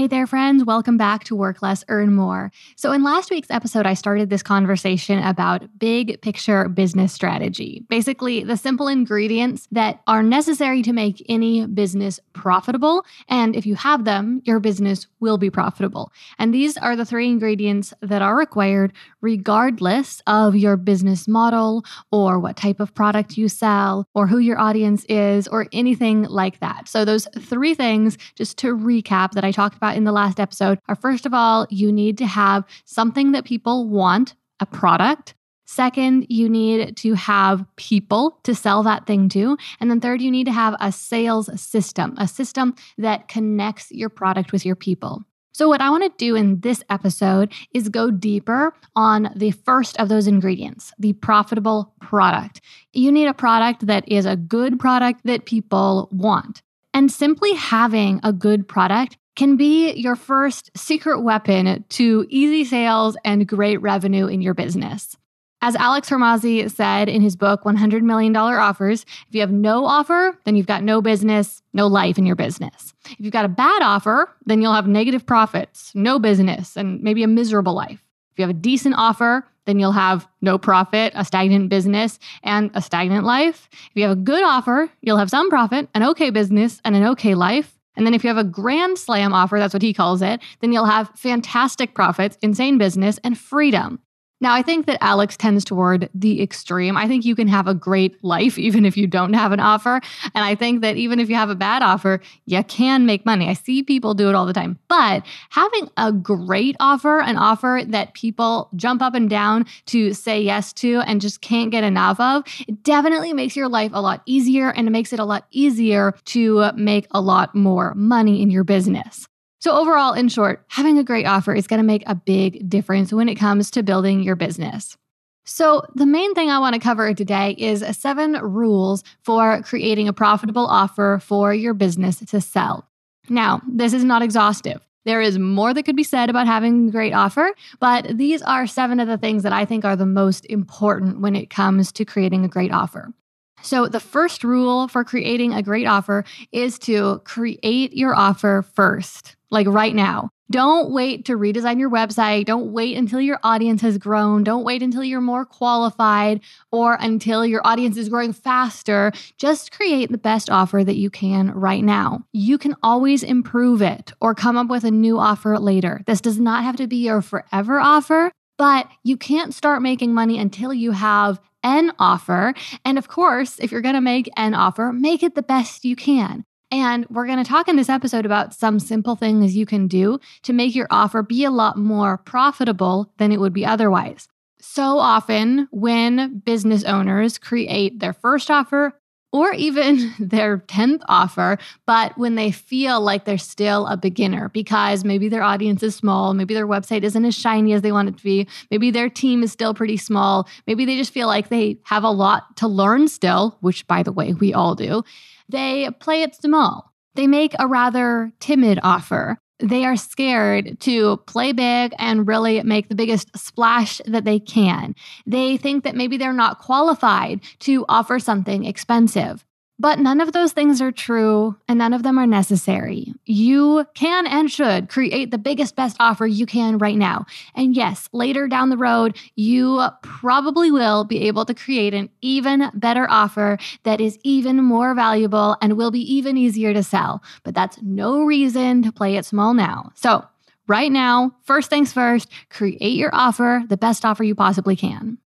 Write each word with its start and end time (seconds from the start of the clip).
Hey 0.00 0.06
there, 0.06 0.26
friends. 0.26 0.64
Welcome 0.64 0.96
back 0.96 1.24
to 1.24 1.36
Work 1.36 1.60
Less, 1.60 1.84
Earn 1.88 2.14
More. 2.14 2.50
So, 2.74 2.90
in 2.92 3.02
last 3.02 3.30
week's 3.30 3.50
episode, 3.50 3.84
I 3.84 3.92
started 3.92 4.30
this 4.30 4.42
conversation 4.42 5.18
about 5.18 5.78
big 5.78 6.22
picture 6.22 6.70
business 6.70 7.12
strategy. 7.12 7.84
Basically, 7.90 8.42
the 8.42 8.56
simple 8.56 8.88
ingredients 8.88 9.68
that 9.72 10.00
are 10.06 10.22
necessary 10.22 10.80
to 10.84 10.94
make 10.94 11.22
any 11.28 11.66
business 11.66 12.18
profitable. 12.32 13.04
And 13.28 13.54
if 13.54 13.66
you 13.66 13.74
have 13.74 14.06
them, 14.06 14.40
your 14.46 14.58
business 14.58 15.06
will 15.20 15.36
be 15.36 15.50
profitable. 15.50 16.10
And 16.38 16.54
these 16.54 16.78
are 16.78 16.96
the 16.96 17.04
three 17.04 17.28
ingredients 17.28 17.92
that 18.00 18.22
are 18.22 18.38
required 18.38 18.94
regardless 19.20 20.22
of 20.26 20.56
your 20.56 20.78
business 20.78 21.28
model 21.28 21.84
or 22.10 22.38
what 22.38 22.56
type 22.56 22.80
of 22.80 22.94
product 22.94 23.36
you 23.36 23.50
sell 23.50 24.06
or 24.14 24.26
who 24.26 24.38
your 24.38 24.58
audience 24.58 25.04
is 25.10 25.46
or 25.46 25.66
anything 25.74 26.22
like 26.22 26.58
that. 26.60 26.88
So, 26.88 27.04
those 27.04 27.28
three 27.38 27.74
things, 27.74 28.16
just 28.34 28.56
to 28.60 28.74
recap, 28.74 29.32
that 29.32 29.44
I 29.44 29.52
talked 29.52 29.76
about 29.76 29.89
in 29.96 30.04
the 30.04 30.12
last 30.12 30.40
episode 30.40 30.78
are 30.88 30.96
first 30.96 31.26
of 31.26 31.34
all, 31.34 31.66
you 31.70 31.92
need 31.92 32.18
to 32.18 32.26
have 32.26 32.64
something 32.84 33.32
that 33.32 33.44
people 33.44 33.88
want, 33.88 34.34
a 34.60 34.66
product. 34.66 35.34
Second, 35.66 36.26
you 36.28 36.48
need 36.48 36.96
to 36.96 37.14
have 37.14 37.64
people 37.76 38.40
to 38.42 38.54
sell 38.54 38.82
that 38.82 39.06
thing 39.06 39.28
to. 39.28 39.56
And 39.78 39.88
then 39.88 40.00
third, 40.00 40.20
you 40.20 40.30
need 40.30 40.46
to 40.46 40.52
have 40.52 40.74
a 40.80 40.90
sales 40.90 41.48
system, 41.60 42.14
a 42.18 42.26
system 42.26 42.74
that 42.98 43.28
connects 43.28 43.92
your 43.92 44.08
product 44.08 44.50
with 44.50 44.66
your 44.66 44.74
people. 44.74 45.24
So, 45.52 45.68
what 45.68 45.80
I 45.80 45.90
want 45.90 46.04
to 46.04 46.24
do 46.24 46.36
in 46.36 46.60
this 46.60 46.82
episode 46.90 47.52
is 47.74 47.88
go 47.88 48.10
deeper 48.10 48.72
on 48.96 49.30
the 49.34 49.50
first 49.50 49.98
of 50.00 50.08
those 50.08 50.26
ingredients, 50.26 50.92
the 50.98 51.12
profitable 51.12 51.92
product. 52.00 52.60
You 52.92 53.10
need 53.12 53.26
a 53.26 53.34
product 53.34 53.86
that 53.86 54.08
is 54.08 54.26
a 54.26 54.36
good 54.36 54.78
product 54.78 55.20
that 55.24 55.44
people 55.44 56.08
want. 56.12 56.62
And 56.92 57.10
simply 57.10 57.54
having 57.54 58.20
a 58.22 58.32
good 58.32 58.66
product 58.66 59.16
can 59.36 59.56
be 59.56 59.92
your 59.92 60.16
first 60.16 60.70
secret 60.76 61.22
weapon 61.22 61.84
to 61.88 62.26
easy 62.28 62.64
sales 62.64 63.16
and 63.24 63.46
great 63.46 63.80
revenue 63.80 64.26
in 64.26 64.42
your 64.42 64.54
business. 64.54 65.16
As 65.62 65.76
Alex 65.76 66.08
Hormozi 66.08 66.70
said 66.70 67.08
in 67.08 67.20
his 67.20 67.36
book, 67.36 67.64
$100 67.64 68.00
Million 68.02 68.34
Offers, 68.34 69.04
if 69.28 69.34
you 69.34 69.40
have 69.42 69.52
no 69.52 69.84
offer, 69.84 70.38
then 70.44 70.56
you've 70.56 70.66
got 70.66 70.82
no 70.82 71.02
business, 71.02 71.62
no 71.74 71.86
life 71.86 72.16
in 72.16 72.24
your 72.24 72.36
business. 72.36 72.94
If 73.10 73.20
you've 73.20 73.32
got 73.32 73.44
a 73.44 73.48
bad 73.48 73.82
offer, 73.82 74.34
then 74.46 74.62
you'll 74.62 74.72
have 74.72 74.86
negative 74.86 75.26
profits, 75.26 75.92
no 75.94 76.18
business, 76.18 76.76
and 76.76 77.02
maybe 77.02 77.22
a 77.22 77.28
miserable 77.28 77.74
life. 77.74 78.02
If 78.32 78.38
you 78.38 78.42
have 78.42 78.50
a 78.50 78.58
decent 78.58 78.94
offer, 78.96 79.46
then 79.70 79.78
you'll 79.78 79.92
have 79.92 80.26
no 80.42 80.58
profit, 80.58 81.12
a 81.14 81.24
stagnant 81.24 81.68
business, 81.68 82.18
and 82.42 82.72
a 82.74 82.82
stagnant 82.82 83.24
life. 83.24 83.68
If 83.72 83.90
you 83.94 84.02
have 84.02 84.18
a 84.18 84.20
good 84.20 84.42
offer, 84.42 84.90
you'll 85.00 85.16
have 85.16 85.30
some 85.30 85.48
profit, 85.48 85.88
an 85.94 86.02
okay 86.02 86.30
business, 86.30 86.80
and 86.84 86.96
an 86.96 87.04
okay 87.04 87.36
life. 87.36 87.78
And 87.96 88.04
then 88.04 88.12
if 88.12 88.24
you 88.24 88.28
have 88.28 88.36
a 88.36 88.44
grand 88.44 88.98
slam 88.98 89.32
offer, 89.32 89.60
that's 89.60 89.72
what 89.72 89.82
he 89.82 89.94
calls 89.94 90.22
it, 90.22 90.40
then 90.60 90.72
you'll 90.72 90.86
have 90.86 91.10
fantastic 91.14 91.94
profits, 91.94 92.36
insane 92.42 92.78
business, 92.78 93.18
and 93.22 93.38
freedom. 93.38 94.00
Now, 94.42 94.54
I 94.54 94.62
think 94.62 94.86
that 94.86 95.02
Alex 95.02 95.36
tends 95.36 95.64
toward 95.64 96.08
the 96.14 96.42
extreme. 96.42 96.96
I 96.96 97.06
think 97.06 97.26
you 97.26 97.36
can 97.36 97.46
have 97.48 97.66
a 97.66 97.74
great 97.74 98.22
life 98.24 98.58
even 98.58 98.86
if 98.86 98.96
you 98.96 99.06
don't 99.06 99.34
have 99.34 99.52
an 99.52 99.60
offer. 99.60 100.00
And 100.34 100.44
I 100.44 100.54
think 100.54 100.80
that 100.80 100.96
even 100.96 101.20
if 101.20 101.28
you 101.28 101.36
have 101.36 101.50
a 101.50 101.54
bad 101.54 101.82
offer, 101.82 102.20
you 102.46 102.64
can 102.64 103.04
make 103.04 103.26
money. 103.26 103.48
I 103.48 103.52
see 103.52 103.82
people 103.82 104.14
do 104.14 104.30
it 104.30 104.34
all 104.34 104.46
the 104.46 104.54
time. 104.54 104.78
But 104.88 105.26
having 105.50 105.90
a 105.98 106.10
great 106.10 106.74
offer, 106.80 107.20
an 107.20 107.36
offer 107.36 107.82
that 107.88 108.14
people 108.14 108.70
jump 108.76 109.02
up 109.02 109.14
and 109.14 109.28
down 109.28 109.66
to 109.86 110.14
say 110.14 110.40
yes 110.40 110.72
to 110.74 111.00
and 111.00 111.20
just 111.20 111.42
can't 111.42 111.70
get 111.70 111.84
enough 111.84 112.18
of, 112.18 112.44
it 112.66 112.82
definitely 112.82 113.34
makes 113.34 113.56
your 113.56 113.68
life 113.68 113.90
a 113.92 114.00
lot 114.00 114.22
easier 114.24 114.70
and 114.70 114.88
it 114.88 114.90
makes 114.90 115.12
it 115.12 115.20
a 115.20 115.24
lot 115.24 115.46
easier 115.50 116.14
to 116.24 116.72
make 116.72 117.06
a 117.10 117.20
lot 117.20 117.54
more 117.54 117.94
money 117.94 118.40
in 118.40 118.50
your 118.50 118.64
business. 118.64 119.26
So, 119.60 119.76
overall, 119.76 120.14
in 120.14 120.28
short, 120.28 120.64
having 120.68 120.96
a 120.96 121.04
great 121.04 121.26
offer 121.26 121.54
is 121.54 121.66
going 121.66 121.80
to 121.80 121.86
make 121.86 122.02
a 122.06 122.14
big 122.14 122.68
difference 122.70 123.12
when 123.12 123.28
it 123.28 123.34
comes 123.34 123.70
to 123.72 123.82
building 123.82 124.22
your 124.22 124.34
business. 124.34 124.96
So, 125.44 125.82
the 125.94 126.06
main 126.06 126.34
thing 126.34 126.48
I 126.48 126.58
want 126.58 126.74
to 126.74 126.80
cover 126.80 127.12
today 127.12 127.54
is 127.58 127.84
seven 127.98 128.32
rules 128.32 129.04
for 129.22 129.60
creating 129.62 130.08
a 130.08 130.14
profitable 130.14 130.66
offer 130.66 131.20
for 131.22 131.52
your 131.52 131.74
business 131.74 132.20
to 132.20 132.40
sell. 132.40 132.88
Now, 133.28 133.60
this 133.68 133.92
is 133.92 134.02
not 134.02 134.22
exhaustive. 134.22 134.80
There 135.04 135.20
is 135.20 135.38
more 135.38 135.74
that 135.74 135.82
could 135.82 135.96
be 135.96 136.04
said 136.04 136.30
about 136.30 136.46
having 136.46 136.88
a 136.88 136.90
great 136.90 137.12
offer, 137.12 137.52
but 137.80 138.16
these 138.16 138.40
are 138.42 138.66
seven 138.66 138.98
of 138.98 139.08
the 139.08 139.18
things 139.18 139.42
that 139.42 139.52
I 139.52 139.66
think 139.66 139.84
are 139.84 139.96
the 139.96 140.06
most 140.06 140.46
important 140.46 141.20
when 141.20 141.36
it 141.36 141.50
comes 141.50 141.92
to 141.92 142.06
creating 142.06 142.46
a 142.46 142.48
great 142.48 142.72
offer. 142.72 143.12
So, 143.60 143.88
the 143.88 144.00
first 144.00 144.42
rule 144.42 144.88
for 144.88 145.04
creating 145.04 145.52
a 145.52 145.62
great 145.62 145.86
offer 145.86 146.24
is 146.50 146.78
to 146.80 147.20
create 147.24 147.92
your 147.92 148.14
offer 148.14 148.64
first 148.74 149.36
like 149.50 149.66
right 149.66 149.94
now. 149.94 150.30
Don't 150.50 150.90
wait 150.90 151.26
to 151.26 151.38
redesign 151.38 151.78
your 151.78 151.90
website. 151.90 152.44
Don't 152.44 152.72
wait 152.72 152.96
until 152.96 153.20
your 153.20 153.38
audience 153.44 153.82
has 153.82 153.98
grown. 153.98 154.42
Don't 154.42 154.64
wait 154.64 154.82
until 154.82 155.04
you're 155.04 155.20
more 155.20 155.44
qualified 155.44 156.40
or 156.72 156.98
until 157.00 157.46
your 157.46 157.64
audience 157.64 157.96
is 157.96 158.08
growing 158.08 158.32
faster. 158.32 159.12
Just 159.38 159.70
create 159.70 160.10
the 160.10 160.18
best 160.18 160.50
offer 160.50 160.82
that 160.82 160.96
you 160.96 161.08
can 161.08 161.52
right 161.52 161.84
now. 161.84 162.26
You 162.32 162.58
can 162.58 162.74
always 162.82 163.22
improve 163.22 163.80
it 163.80 164.12
or 164.20 164.34
come 164.34 164.56
up 164.56 164.66
with 164.66 164.82
a 164.82 164.90
new 164.90 165.20
offer 165.20 165.56
later. 165.56 166.02
This 166.06 166.20
does 166.20 166.40
not 166.40 166.64
have 166.64 166.76
to 166.76 166.88
be 166.88 166.96
your 166.96 167.22
forever 167.22 167.78
offer, 167.78 168.32
but 168.58 168.88
you 169.04 169.16
can't 169.16 169.54
start 169.54 169.82
making 169.82 170.12
money 170.14 170.36
until 170.36 170.74
you 170.74 170.90
have 170.90 171.40
an 171.62 171.92
offer. 171.98 172.54
And 172.84 172.98
of 172.98 173.06
course, 173.06 173.60
if 173.60 173.70
you're 173.70 173.80
going 173.82 173.94
to 173.94 174.00
make 174.00 174.28
an 174.36 174.54
offer, 174.54 174.92
make 174.92 175.22
it 175.22 175.36
the 175.36 175.42
best 175.42 175.84
you 175.84 175.94
can. 175.94 176.44
And 176.70 177.06
we're 177.10 177.26
going 177.26 177.42
to 177.42 177.48
talk 177.48 177.68
in 177.68 177.76
this 177.76 177.88
episode 177.88 178.24
about 178.24 178.54
some 178.54 178.78
simple 178.78 179.16
things 179.16 179.56
you 179.56 179.66
can 179.66 179.88
do 179.88 180.20
to 180.42 180.52
make 180.52 180.74
your 180.74 180.86
offer 180.90 181.22
be 181.22 181.44
a 181.44 181.50
lot 181.50 181.76
more 181.76 182.18
profitable 182.18 183.12
than 183.18 183.32
it 183.32 183.40
would 183.40 183.52
be 183.52 183.66
otherwise. 183.66 184.28
So 184.60 184.98
often, 184.98 185.68
when 185.70 186.38
business 186.40 186.84
owners 186.84 187.38
create 187.38 187.98
their 187.98 188.12
first 188.12 188.50
offer 188.50 188.99
or 189.32 189.52
even 189.52 190.12
their 190.18 190.58
10th 190.58 191.02
offer, 191.08 191.58
but 191.86 192.16
when 192.18 192.34
they 192.34 192.50
feel 192.50 193.00
like 193.00 193.24
they're 193.24 193.38
still 193.38 193.86
a 193.86 193.96
beginner 193.96 194.48
because 194.50 195.04
maybe 195.04 195.28
their 195.28 195.42
audience 195.42 195.82
is 195.82 195.94
small, 195.94 196.34
maybe 196.34 196.54
their 196.54 196.66
website 196.66 197.02
isn't 197.02 197.24
as 197.24 197.34
shiny 197.34 197.72
as 197.72 197.82
they 197.82 197.92
want 197.92 198.08
it 198.08 198.16
to 198.16 198.24
be, 198.24 198.46
maybe 198.70 198.90
their 198.90 199.08
team 199.08 199.42
is 199.42 199.52
still 199.52 199.74
pretty 199.74 199.96
small, 199.96 200.48
maybe 200.66 200.84
they 200.84 200.96
just 200.96 201.12
feel 201.12 201.26
like 201.26 201.48
they 201.48 201.78
have 201.84 202.04
a 202.04 202.10
lot 202.10 202.56
to 202.56 202.66
learn 202.66 203.08
still, 203.08 203.56
which 203.60 203.86
by 203.86 204.02
the 204.02 204.12
way, 204.12 204.32
we 204.34 204.52
all 204.52 204.74
do 204.74 205.02
they 205.50 205.90
play 205.98 206.22
it 206.22 206.34
small. 206.34 206.92
They 207.14 207.26
make 207.26 207.54
a 207.58 207.66
rather 207.66 208.32
timid 208.40 208.78
offer. 208.82 209.38
They 209.62 209.84
are 209.84 209.96
scared 209.96 210.80
to 210.80 211.18
play 211.26 211.52
big 211.52 211.94
and 211.98 212.26
really 212.26 212.62
make 212.62 212.88
the 212.88 212.94
biggest 212.94 213.36
splash 213.36 214.00
that 214.06 214.24
they 214.24 214.38
can. 214.38 214.94
They 215.26 215.56
think 215.56 215.84
that 215.84 215.96
maybe 215.96 216.16
they're 216.16 216.32
not 216.32 216.58
qualified 216.58 217.40
to 217.60 217.84
offer 217.88 218.18
something 218.18 218.64
expensive. 218.64 219.44
But 219.80 219.98
none 219.98 220.20
of 220.20 220.32
those 220.32 220.52
things 220.52 220.82
are 220.82 220.92
true 220.92 221.56
and 221.66 221.78
none 221.78 221.94
of 221.94 222.02
them 222.02 222.18
are 222.18 222.26
necessary. 222.26 223.14
You 223.24 223.86
can 223.94 224.26
and 224.26 224.50
should 224.50 224.90
create 224.90 225.30
the 225.30 225.38
biggest, 225.38 225.74
best 225.74 225.96
offer 225.98 226.26
you 226.26 226.44
can 226.44 226.76
right 226.76 226.98
now. 226.98 227.24
And 227.54 227.74
yes, 227.74 228.06
later 228.12 228.46
down 228.46 228.68
the 228.68 228.76
road, 228.76 229.16
you 229.36 229.82
probably 230.02 230.70
will 230.70 231.04
be 231.04 231.26
able 231.28 231.46
to 231.46 231.54
create 231.54 231.94
an 231.94 232.10
even 232.20 232.70
better 232.74 233.06
offer 233.08 233.56
that 233.84 234.02
is 234.02 234.18
even 234.22 234.62
more 234.62 234.94
valuable 234.94 235.56
and 235.62 235.78
will 235.78 235.90
be 235.90 236.14
even 236.14 236.36
easier 236.36 236.74
to 236.74 236.82
sell. 236.82 237.22
But 237.42 237.54
that's 237.54 237.80
no 237.80 238.24
reason 238.24 238.82
to 238.82 238.92
play 238.92 239.16
it 239.16 239.24
small 239.24 239.54
now. 239.54 239.92
So, 239.94 240.26
right 240.66 240.92
now, 240.92 241.34
first 241.44 241.70
things 241.70 241.90
first, 241.90 242.28
create 242.50 242.96
your 242.96 243.14
offer, 243.14 243.62
the 243.66 243.78
best 243.78 244.04
offer 244.04 244.24
you 244.24 244.34
possibly 244.34 244.76
can. 244.76 245.16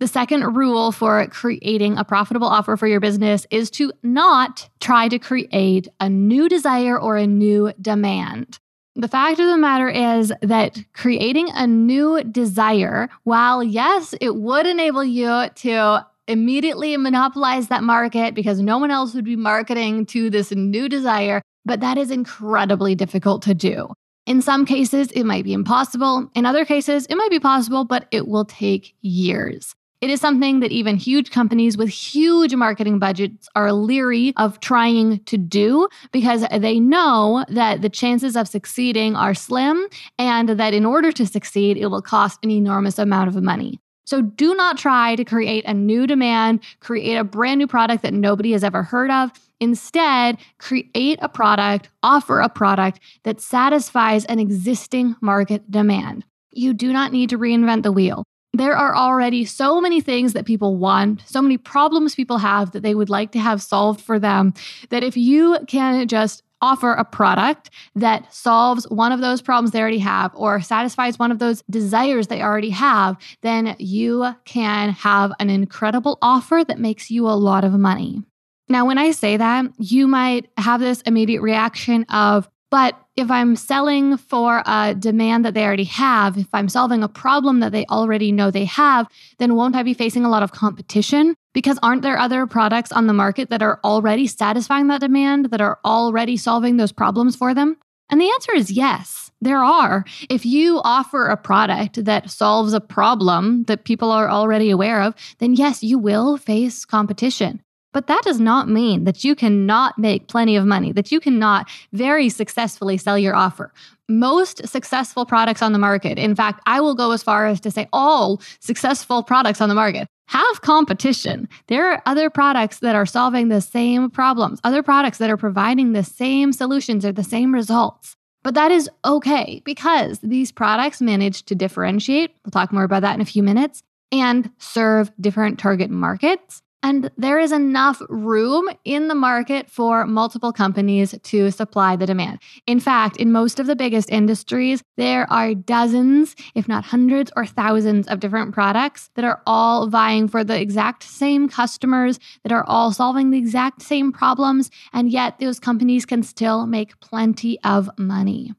The 0.00 0.06
second 0.06 0.54
rule 0.54 0.92
for 0.92 1.26
creating 1.26 1.98
a 1.98 2.04
profitable 2.04 2.46
offer 2.46 2.76
for 2.76 2.86
your 2.86 3.00
business 3.00 3.48
is 3.50 3.68
to 3.72 3.92
not 4.04 4.68
try 4.78 5.08
to 5.08 5.18
create 5.18 5.88
a 5.98 6.08
new 6.08 6.48
desire 6.48 6.96
or 6.98 7.16
a 7.16 7.26
new 7.26 7.72
demand. 7.80 8.60
The 8.94 9.08
fact 9.08 9.40
of 9.40 9.46
the 9.46 9.56
matter 9.56 9.88
is 9.88 10.32
that 10.40 10.78
creating 10.92 11.48
a 11.52 11.66
new 11.66 12.22
desire, 12.22 13.08
while 13.24 13.62
yes, 13.62 14.14
it 14.20 14.36
would 14.36 14.66
enable 14.66 15.02
you 15.02 15.48
to 15.56 16.06
immediately 16.28 16.96
monopolize 16.96 17.66
that 17.68 17.82
market 17.82 18.34
because 18.34 18.60
no 18.60 18.78
one 18.78 18.92
else 18.92 19.14
would 19.14 19.24
be 19.24 19.34
marketing 19.34 20.06
to 20.06 20.30
this 20.30 20.52
new 20.52 20.88
desire, 20.88 21.42
but 21.64 21.80
that 21.80 21.98
is 21.98 22.12
incredibly 22.12 22.94
difficult 22.94 23.42
to 23.42 23.54
do. 23.54 23.88
In 24.26 24.42
some 24.42 24.64
cases, 24.64 25.10
it 25.12 25.24
might 25.24 25.44
be 25.44 25.54
impossible. 25.54 26.30
In 26.34 26.44
other 26.44 26.64
cases, 26.64 27.06
it 27.06 27.16
might 27.16 27.30
be 27.30 27.40
possible, 27.40 27.84
but 27.84 28.06
it 28.10 28.28
will 28.28 28.44
take 28.44 28.94
years. 29.00 29.74
It 30.00 30.10
is 30.10 30.20
something 30.20 30.60
that 30.60 30.70
even 30.70 30.96
huge 30.96 31.32
companies 31.32 31.76
with 31.76 31.88
huge 31.88 32.54
marketing 32.54 33.00
budgets 33.00 33.48
are 33.56 33.72
leery 33.72 34.32
of 34.36 34.60
trying 34.60 35.18
to 35.24 35.36
do 35.36 35.88
because 36.12 36.46
they 36.56 36.78
know 36.78 37.44
that 37.48 37.82
the 37.82 37.88
chances 37.88 38.36
of 38.36 38.46
succeeding 38.46 39.16
are 39.16 39.34
slim 39.34 39.88
and 40.16 40.50
that 40.50 40.72
in 40.72 40.86
order 40.86 41.10
to 41.10 41.26
succeed, 41.26 41.76
it 41.76 41.86
will 41.86 42.00
cost 42.00 42.38
an 42.44 42.50
enormous 42.52 42.96
amount 42.96 43.26
of 43.28 43.42
money. 43.42 43.80
So 44.06 44.22
do 44.22 44.54
not 44.54 44.78
try 44.78 45.16
to 45.16 45.24
create 45.24 45.64
a 45.64 45.74
new 45.74 46.06
demand, 46.06 46.60
create 46.78 47.16
a 47.16 47.24
brand 47.24 47.58
new 47.58 47.66
product 47.66 48.04
that 48.04 48.14
nobody 48.14 48.52
has 48.52 48.62
ever 48.62 48.84
heard 48.84 49.10
of. 49.10 49.32
Instead, 49.58 50.38
create 50.58 51.18
a 51.20 51.28
product, 51.28 51.88
offer 52.04 52.38
a 52.38 52.48
product 52.48 53.00
that 53.24 53.40
satisfies 53.40 54.24
an 54.26 54.38
existing 54.38 55.16
market 55.20 55.68
demand. 55.68 56.24
You 56.52 56.72
do 56.72 56.92
not 56.92 57.10
need 57.10 57.30
to 57.30 57.38
reinvent 57.38 57.82
the 57.82 57.92
wheel. 57.92 58.24
There 58.54 58.76
are 58.76 58.96
already 58.96 59.44
so 59.44 59.80
many 59.80 60.00
things 60.00 60.32
that 60.32 60.46
people 60.46 60.76
want, 60.76 61.22
so 61.26 61.42
many 61.42 61.58
problems 61.58 62.14
people 62.14 62.38
have 62.38 62.72
that 62.72 62.82
they 62.82 62.94
would 62.94 63.10
like 63.10 63.32
to 63.32 63.38
have 63.38 63.62
solved 63.62 64.00
for 64.00 64.18
them, 64.18 64.54
that 64.90 65.04
if 65.04 65.16
you 65.16 65.58
can 65.68 66.08
just 66.08 66.42
offer 66.60 66.92
a 66.92 67.04
product 67.04 67.70
that 67.94 68.32
solves 68.34 68.84
one 68.88 69.12
of 69.12 69.20
those 69.20 69.40
problems 69.40 69.70
they 69.70 69.80
already 69.80 69.98
have 69.98 70.32
or 70.34 70.60
satisfies 70.60 71.18
one 71.18 71.30
of 71.30 71.38
those 71.38 71.62
desires 71.70 72.26
they 72.26 72.42
already 72.42 72.70
have, 72.70 73.16
then 73.42 73.76
you 73.78 74.34
can 74.44 74.90
have 74.90 75.30
an 75.38 75.50
incredible 75.50 76.18
offer 76.20 76.64
that 76.66 76.80
makes 76.80 77.10
you 77.10 77.28
a 77.28 77.38
lot 77.38 77.62
of 77.64 77.72
money. 77.74 78.22
Now, 78.68 78.86
when 78.86 78.98
I 78.98 79.12
say 79.12 79.36
that, 79.36 79.66
you 79.78 80.08
might 80.08 80.50
have 80.56 80.80
this 80.80 81.00
immediate 81.02 81.42
reaction 81.42 82.04
of, 82.04 82.48
but 82.70 82.98
if 83.16 83.30
I'm 83.30 83.56
selling 83.56 84.16
for 84.16 84.62
a 84.66 84.94
demand 84.94 85.44
that 85.44 85.54
they 85.54 85.64
already 85.64 85.84
have, 85.84 86.36
if 86.36 86.48
I'm 86.52 86.68
solving 86.68 87.02
a 87.02 87.08
problem 87.08 87.60
that 87.60 87.72
they 87.72 87.86
already 87.86 88.30
know 88.30 88.50
they 88.50 88.66
have, 88.66 89.08
then 89.38 89.54
won't 89.54 89.74
I 89.74 89.82
be 89.82 89.94
facing 89.94 90.24
a 90.24 90.28
lot 90.28 90.42
of 90.42 90.52
competition? 90.52 91.34
Because 91.54 91.78
aren't 91.82 92.02
there 92.02 92.18
other 92.18 92.46
products 92.46 92.92
on 92.92 93.06
the 93.06 93.12
market 93.12 93.50
that 93.50 93.62
are 93.62 93.80
already 93.82 94.26
satisfying 94.26 94.88
that 94.88 95.00
demand, 95.00 95.46
that 95.46 95.60
are 95.60 95.78
already 95.84 96.36
solving 96.36 96.76
those 96.76 96.92
problems 96.92 97.34
for 97.34 97.54
them? 97.54 97.76
And 98.10 98.20
the 98.20 98.30
answer 98.30 98.54
is 98.54 98.70
yes, 98.70 99.30
there 99.40 99.62
are. 99.62 100.04
If 100.30 100.46
you 100.46 100.80
offer 100.84 101.26
a 101.26 101.36
product 101.36 102.04
that 102.04 102.30
solves 102.30 102.72
a 102.72 102.80
problem 102.80 103.64
that 103.64 103.84
people 103.84 104.10
are 104.10 104.28
already 104.28 104.70
aware 104.70 105.02
of, 105.02 105.14
then 105.38 105.54
yes, 105.54 105.82
you 105.82 105.98
will 105.98 106.36
face 106.36 106.84
competition. 106.84 107.62
But 107.92 108.06
that 108.06 108.22
does 108.22 108.38
not 108.38 108.68
mean 108.68 109.04
that 109.04 109.24
you 109.24 109.34
cannot 109.34 109.98
make 109.98 110.28
plenty 110.28 110.56
of 110.56 110.66
money, 110.66 110.92
that 110.92 111.10
you 111.10 111.20
cannot 111.20 111.68
very 111.92 112.28
successfully 112.28 112.96
sell 112.96 113.18
your 113.18 113.34
offer. 113.34 113.72
Most 114.08 114.66
successful 114.68 115.24
products 115.26 115.62
on 115.62 115.72
the 115.72 115.78
market, 115.78 116.18
in 116.18 116.34
fact, 116.34 116.60
I 116.66 116.80
will 116.80 116.94
go 116.94 117.12
as 117.12 117.22
far 117.22 117.46
as 117.46 117.60
to 117.60 117.70
say 117.70 117.88
all 117.92 118.40
successful 118.60 119.22
products 119.22 119.60
on 119.60 119.68
the 119.68 119.74
market 119.74 120.08
have 120.28 120.60
competition. 120.60 121.48
There 121.68 121.90
are 121.90 122.02
other 122.04 122.28
products 122.28 122.80
that 122.80 122.94
are 122.94 123.06
solving 123.06 123.48
the 123.48 123.62
same 123.62 124.10
problems, 124.10 124.60
other 124.62 124.82
products 124.82 125.18
that 125.18 125.30
are 125.30 125.38
providing 125.38 125.92
the 125.92 126.04
same 126.04 126.52
solutions 126.52 127.04
or 127.04 127.12
the 127.12 127.24
same 127.24 127.52
results. 127.52 128.14
But 128.42 128.54
that 128.54 128.70
is 128.70 128.90
okay 129.04 129.62
because 129.64 130.18
these 130.20 130.52
products 130.52 131.00
manage 131.00 131.44
to 131.44 131.54
differentiate. 131.54 132.34
We'll 132.44 132.50
talk 132.50 132.72
more 132.72 132.84
about 132.84 133.02
that 133.02 133.14
in 133.14 133.20
a 133.20 133.26
few 133.26 133.42
minutes 133.42 133.82
and 134.12 134.50
serve 134.58 135.10
different 135.20 135.58
target 135.58 135.90
markets 135.90 136.62
and 136.82 137.10
there 137.16 137.38
is 137.38 137.52
enough 137.52 138.00
room 138.08 138.68
in 138.84 139.08
the 139.08 139.14
market 139.14 139.68
for 139.68 140.06
multiple 140.06 140.52
companies 140.52 141.14
to 141.24 141.50
supply 141.50 141.96
the 141.96 142.06
demand. 142.06 142.38
In 142.66 142.78
fact, 142.78 143.16
in 143.16 143.32
most 143.32 143.58
of 143.58 143.66
the 143.66 143.76
biggest 143.76 144.10
industries, 144.10 144.82
there 144.96 145.30
are 145.30 145.54
dozens, 145.54 146.36
if 146.54 146.68
not 146.68 146.84
hundreds 146.84 147.32
or 147.36 147.46
thousands 147.46 148.06
of 148.06 148.20
different 148.20 148.54
products 148.54 149.10
that 149.14 149.24
are 149.24 149.42
all 149.46 149.88
vying 149.88 150.28
for 150.28 150.44
the 150.44 150.60
exact 150.60 151.02
same 151.02 151.48
customers, 151.48 152.20
that 152.44 152.52
are 152.52 152.64
all 152.66 152.92
solving 152.92 153.30
the 153.30 153.38
exact 153.38 153.82
same 153.82 154.12
problems, 154.12 154.70
and 154.92 155.10
yet 155.10 155.38
those 155.38 155.58
companies 155.58 156.06
can 156.06 156.22
still 156.22 156.66
make 156.66 156.98
plenty 157.00 157.58
of 157.64 157.90
money. 157.98 158.52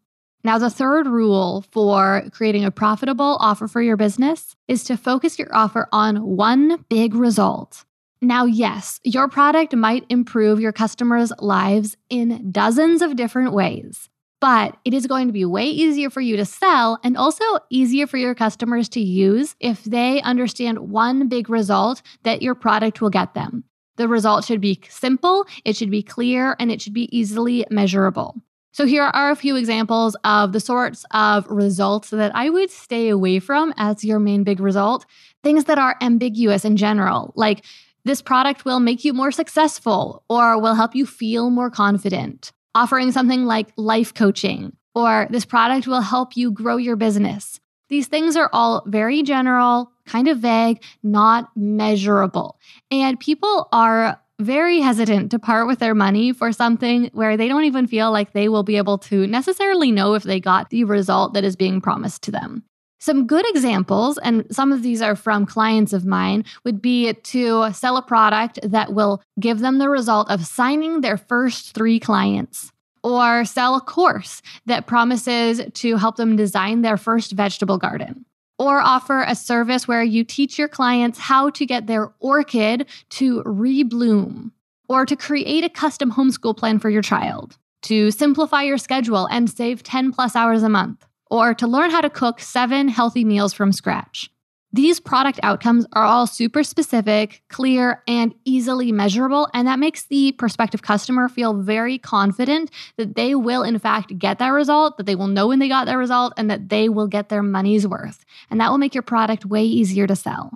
Now, 0.44 0.57
the 0.57 0.69
third 0.69 1.07
rule 1.07 1.65
for 1.72 2.24
creating 2.31 2.63
a 2.63 2.72
profitable 2.72 3.38
offer 3.42 3.68
for 3.68 3.81
your 3.81 3.98
business 3.98 4.56
is 4.68 4.86
to 4.86 4.95
focus 4.95 5.38
your 5.38 5.54
offer 5.54 5.88
on 5.92 6.38
one 6.38 6.86
big 6.89 7.13
result. 7.13 7.83
Now, 8.21 8.45
yes, 8.45 9.00
your 9.04 9.30
product 9.30 9.74
might 9.74 10.06
improve 10.10 10.60
your 10.60 10.74
customers' 10.74 11.31
lives 11.39 11.95
in 12.10 12.51
dozens 12.51 13.01
of 13.01 13.16
different 13.16 13.54
ways, 13.54 14.10
but 14.42 14.75
it 14.83 14.94
is 14.94 15.07
going 15.07 15.27
to 15.27 15.33
be 15.33 15.45
way 15.45 15.68
easier 15.68 16.10
for 16.10 16.19
you 16.19 16.36
to 16.36 16.44
sell 16.44 17.00
and 17.01 17.16
also 17.16 17.45
easier 17.69 18.07
for 18.07 18.18
your 18.18 18.36
customers 18.36 18.89
to 18.89 19.00
use 19.00 19.56
if 19.62 19.86
they 19.86 20.21
understand 20.21 20.80
one 20.80 21.30
big 21.30 21.50
result 21.50 22.01
that 22.24 22.42
your 22.42 22.56
product 22.56 23.00
will 23.00 23.10
get 23.10 23.36
them. 23.36 23.63
The 23.95 24.10
result 24.10 24.44
should 24.44 24.62
be 24.62 24.81
simple, 24.89 25.45
it 25.63 25.77
should 25.77 25.92
be 25.92 26.04
clear, 26.04 26.57
and 26.60 26.72
it 26.72 26.81
should 26.81 26.94
be 26.94 27.15
easily 27.18 27.65
measurable. 27.69 28.36
So, 28.72 28.86
here 28.86 29.04
are 29.04 29.31
a 29.31 29.36
few 29.36 29.56
examples 29.56 30.15
of 30.24 30.51
the 30.51 30.60
sorts 30.60 31.06
of 31.12 31.48
results 31.48 32.12
that 32.12 32.36
I 32.36 32.50
would 32.50 32.69
stay 32.69 33.10
away 33.10 33.39
from 33.39 33.74
as 33.77 34.04
your 34.04 34.19
main 34.19 34.44
big 34.44 34.60
result. 34.60 35.06
Things 35.42 35.65
that 35.65 35.80
are 35.80 35.95
ambiguous 36.01 36.65
in 36.65 36.77
general, 36.77 37.33
like 37.36 37.65
this 38.06 38.22
product 38.22 38.66
will 38.66 38.80
make 38.80 39.04
you 39.04 39.13
more 39.13 39.31
successful 39.31 40.24
or 40.30 40.60
will 40.60 40.75
help 40.75 40.96
you 40.96 41.06
feel 41.06 41.50
more 41.50 41.69
confident. 41.69 42.51
Offering 42.75 43.12
something 43.12 43.46
like 43.46 43.69
life 43.75 44.13
coaching 44.13 44.75
or 44.96 45.28
this 45.30 45.46
product 45.46 45.88
will 45.88 46.01
help 46.01 46.36
you 46.36 46.51
grow 46.51 46.78
your 46.78 46.96
business. 46.96 47.60
These 47.90 48.07
things 48.07 48.36
are 48.36 48.50
all 48.54 48.84
very 48.86 49.24
general, 49.24 49.92
kind 50.06 50.28
of 50.28 50.38
vague, 50.38 50.84
not 51.01 51.50
measurable. 51.56 52.60
And 52.92 53.19
people 53.19 53.68
are 53.72 54.19
very 54.40 54.80
hesitant 54.80 55.31
to 55.31 55.40
part 55.40 55.68
with 55.68 55.80
their 55.80 55.96
money 55.96 56.31
for 56.31 56.51
something 56.51 57.10
where 57.13 57.36
they 57.36 57.48
don't 57.48 57.66
even 57.66 57.88
feel 57.88 58.12
like 58.12 58.31
they 58.31 58.48
will 58.48 58.63
be 58.63 58.78
able 58.78 58.98
to 58.98 59.28
necessarily 59.28 59.92
know 59.92 60.13
if 60.13 60.24
they 60.24 60.40
got 60.40 60.69
the 60.69 60.86
result 60.86 61.34
that 61.34 61.44
is 61.44 61.56
being 61.56 61.81
promised 61.81 62.24
to 62.24 62.31
them. 62.31 62.63
Some 63.01 63.28
good 63.28 63.46
examples, 63.50 64.18
and 64.18 64.46
some 64.51 64.74
of 64.74 64.84
these 64.84 65.01
are 65.01 65.16
from 65.16 65.46
clients 65.46 65.94
of 65.94 66.06
mine, 66.06 66.44
would 66.66 66.81
be 66.81 67.13
to 67.13 67.72
sell 67.72 67.96
a 67.96 68.01
product 68.01 68.60
that 68.62 68.94
will 68.94 69.22
give 69.40 69.60
them 69.60 69.78
the 69.78 69.90
result 69.90 70.30
of 70.30 70.46
signing 70.46 71.00
their 71.00 71.15
first 71.15 71.74
three 71.74 71.98
clients, 71.98 72.74
or 73.01 73.46
sell 73.46 73.75
a 73.75 73.82
course 73.82 74.41
that 74.65 74.86
promises 74.86 75.62
to 75.75 75.96
help 75.96 76.18
them 76.18 76.36
design 76.36 76.82
their 76.82 76.98
first 76.98 77.32
vegetable 77.32 77.77
garden, 77.77 78.25
or 78.58 78.82
offer 78.82 79.24
a 79.25 79.34
service 79.34 79.88
where 79.88 80.03
you 80.03 80.25
teach 80.25 80.60
your 80.60 80.68
clients 80.68 81.20
how 81.20 81.50
to 81.51 81.65
get 81.65 81.88
their 81.88 82.12
orchid 82.20 82.86
to 83.12 83.41
rebloom, 83.44 84.51
or 84.89 85.06
to 85.06 85.15
create 85.15 85.63
a 85.63 85.70
custom 85.70 86.12
homeschool 86.12 86.58
plan 86.58 86.79
for 86.79 86.89
your 86.89 87.01
child, 87.01 87.58
to 87.82 88.12
simplify 88.12 88.63
your 88.63 88.77
schedule 88.77 89.25
and 89.27 89.50
save 89.50 89.84
10 89.84 90.12
plus 90.12 90.36
hours 90.36 90.63
a 90.63 90.70
month 90.70 91.06
or 91.29 91.53
to 91.53 91.67
learn 91.67 91.91
how 91.91 92.01
to 92.01 92.09
cook 92.09 92.39
seven 92.39 92.88
healthy 92.88 93.24
meals 93.24 93.53
from 93.53 93.71
scratch. 93.71 94.29
These 94.71 95.00
product 95.00 95.39
outcomes 95.41 95.88
are 95.93 96.03
all 96.03 96.27
super 96.27 96.63
specific, 96.63 97.41
clear, 97.50 98.03
and 98.07 98.36
easily 98.45 98.91
measurable. 98.91 99.50
And 99.51 99.67
that 99.67 99.79
makes 99.79 100.05
the 100.05 100.31
prospective 100.33 100.83
customer 100.83 101.27
feel 101.27 101.55
very 101.55 101.98
confident 101.98 102.69
that 102.98 103.15
they 103.15 103.33
will, 103.33 103.63
in 103.63 103.79
fact, 103.79 104.19
get 104.19 104.38
that 104.38 104.50
result, 104.50 104.98
that 104.98 105.07
they 105.07 105.15
will 105.15 105.27
know 105.27 105.48
when 105.48 105.57
they 105.57 105.69
got 105.69 105.86
that 105.86 105.98
result, 105.98 106.33
and 106.38 106.51
that 106.51 106.69
they 106.69 106.88
will 106.88 107.07
get 107.07 107.29
their 107.29 107.41
money's 107.41 107.88
worth. 107.88 108.24
And 108.51 108.62
that 108.62 108.69
will 108.69 108.77
make 108.77 108.93
your 108.93 109.01
product 109.01 109.43
way 109.43 109.63
easier 109.63 110.05
to 110.05 110.15
sell. 110.15 110.51